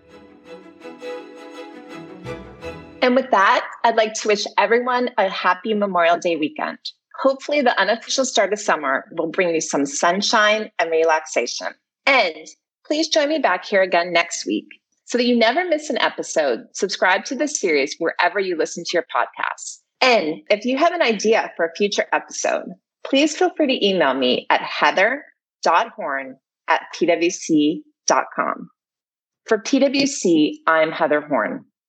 And 3.11 3.17
with 3.17 3.33
that, 3.33 3.69
I'd 3.83 3.97
like 3.97 4.15
to 4.15 4.29
wish 4.29 4.45
everyone 4.57 5.11
a 5.19 5.29
happy 5.29 5.75
Memorial 5.75 6.17
Day 6.17 6.37
weekend. 6.37 6.79
Hopefully, 7.21 7.61
the 7.61 7.77
unofficial 7.77 8.25
start 8.25 8.53
of 8.53 8.61
summer 8.61 9.05
will 9.11 9.33
bring 9.33 9.53
you 9.53 9.61
some 9.61 9.85
sunshine 9.85 10.71
and 10.79 10.93
relaxation. 10.93 11.67
And 12.07 12.47
please 12.87 13.09
join 13.09 13.29
me 13.29 13.41
back 13.41 13.65
here 13.65 13.83
again 13.83 14.13
next 14.13 14.47
week. 14.47 14.69
So 15.07 15.19
that 15.19 15.27
you 15.27 15.37
never 15.37 15.69
miss 15.69 15.91
an 15.91 15.99
episode, 15.99 16.61
subscribe 16.73 17.25
to 17.25 17.35
the 17.35 17.49
series 17.49 17.97
wherever 17.99 18.39
you 18.39 18.57
listen 18.57 18.85
to 18.85 18.91
your 18.95 19.07
podcasts. 19.13 19.81
And 20.01 20.43
if 20.49 20.65
you 20.65 20.79
have 20.79 20.93
an 20.93 21.03
idea 21.03 21.51
for 21.57 21.65
a 21.65 21.75
future 21.77 22.07
episode, 22.13 22.67
please 23.05 23.37
feel 23.37 23.51
free 23.57 23.77
to 23.77 23.85
email 23.85 24.15
me 24.15 24.47
at 24.51 24.63
heather.horn 24.63 26.37
at 26.69 26.83
pwc.com. 26.95 28.71
For 29.47 29.59
PwC, 29.59 30.53
I'm 30.69 30.93
Heather 30.93 31.23
Horn. 31.23 31.65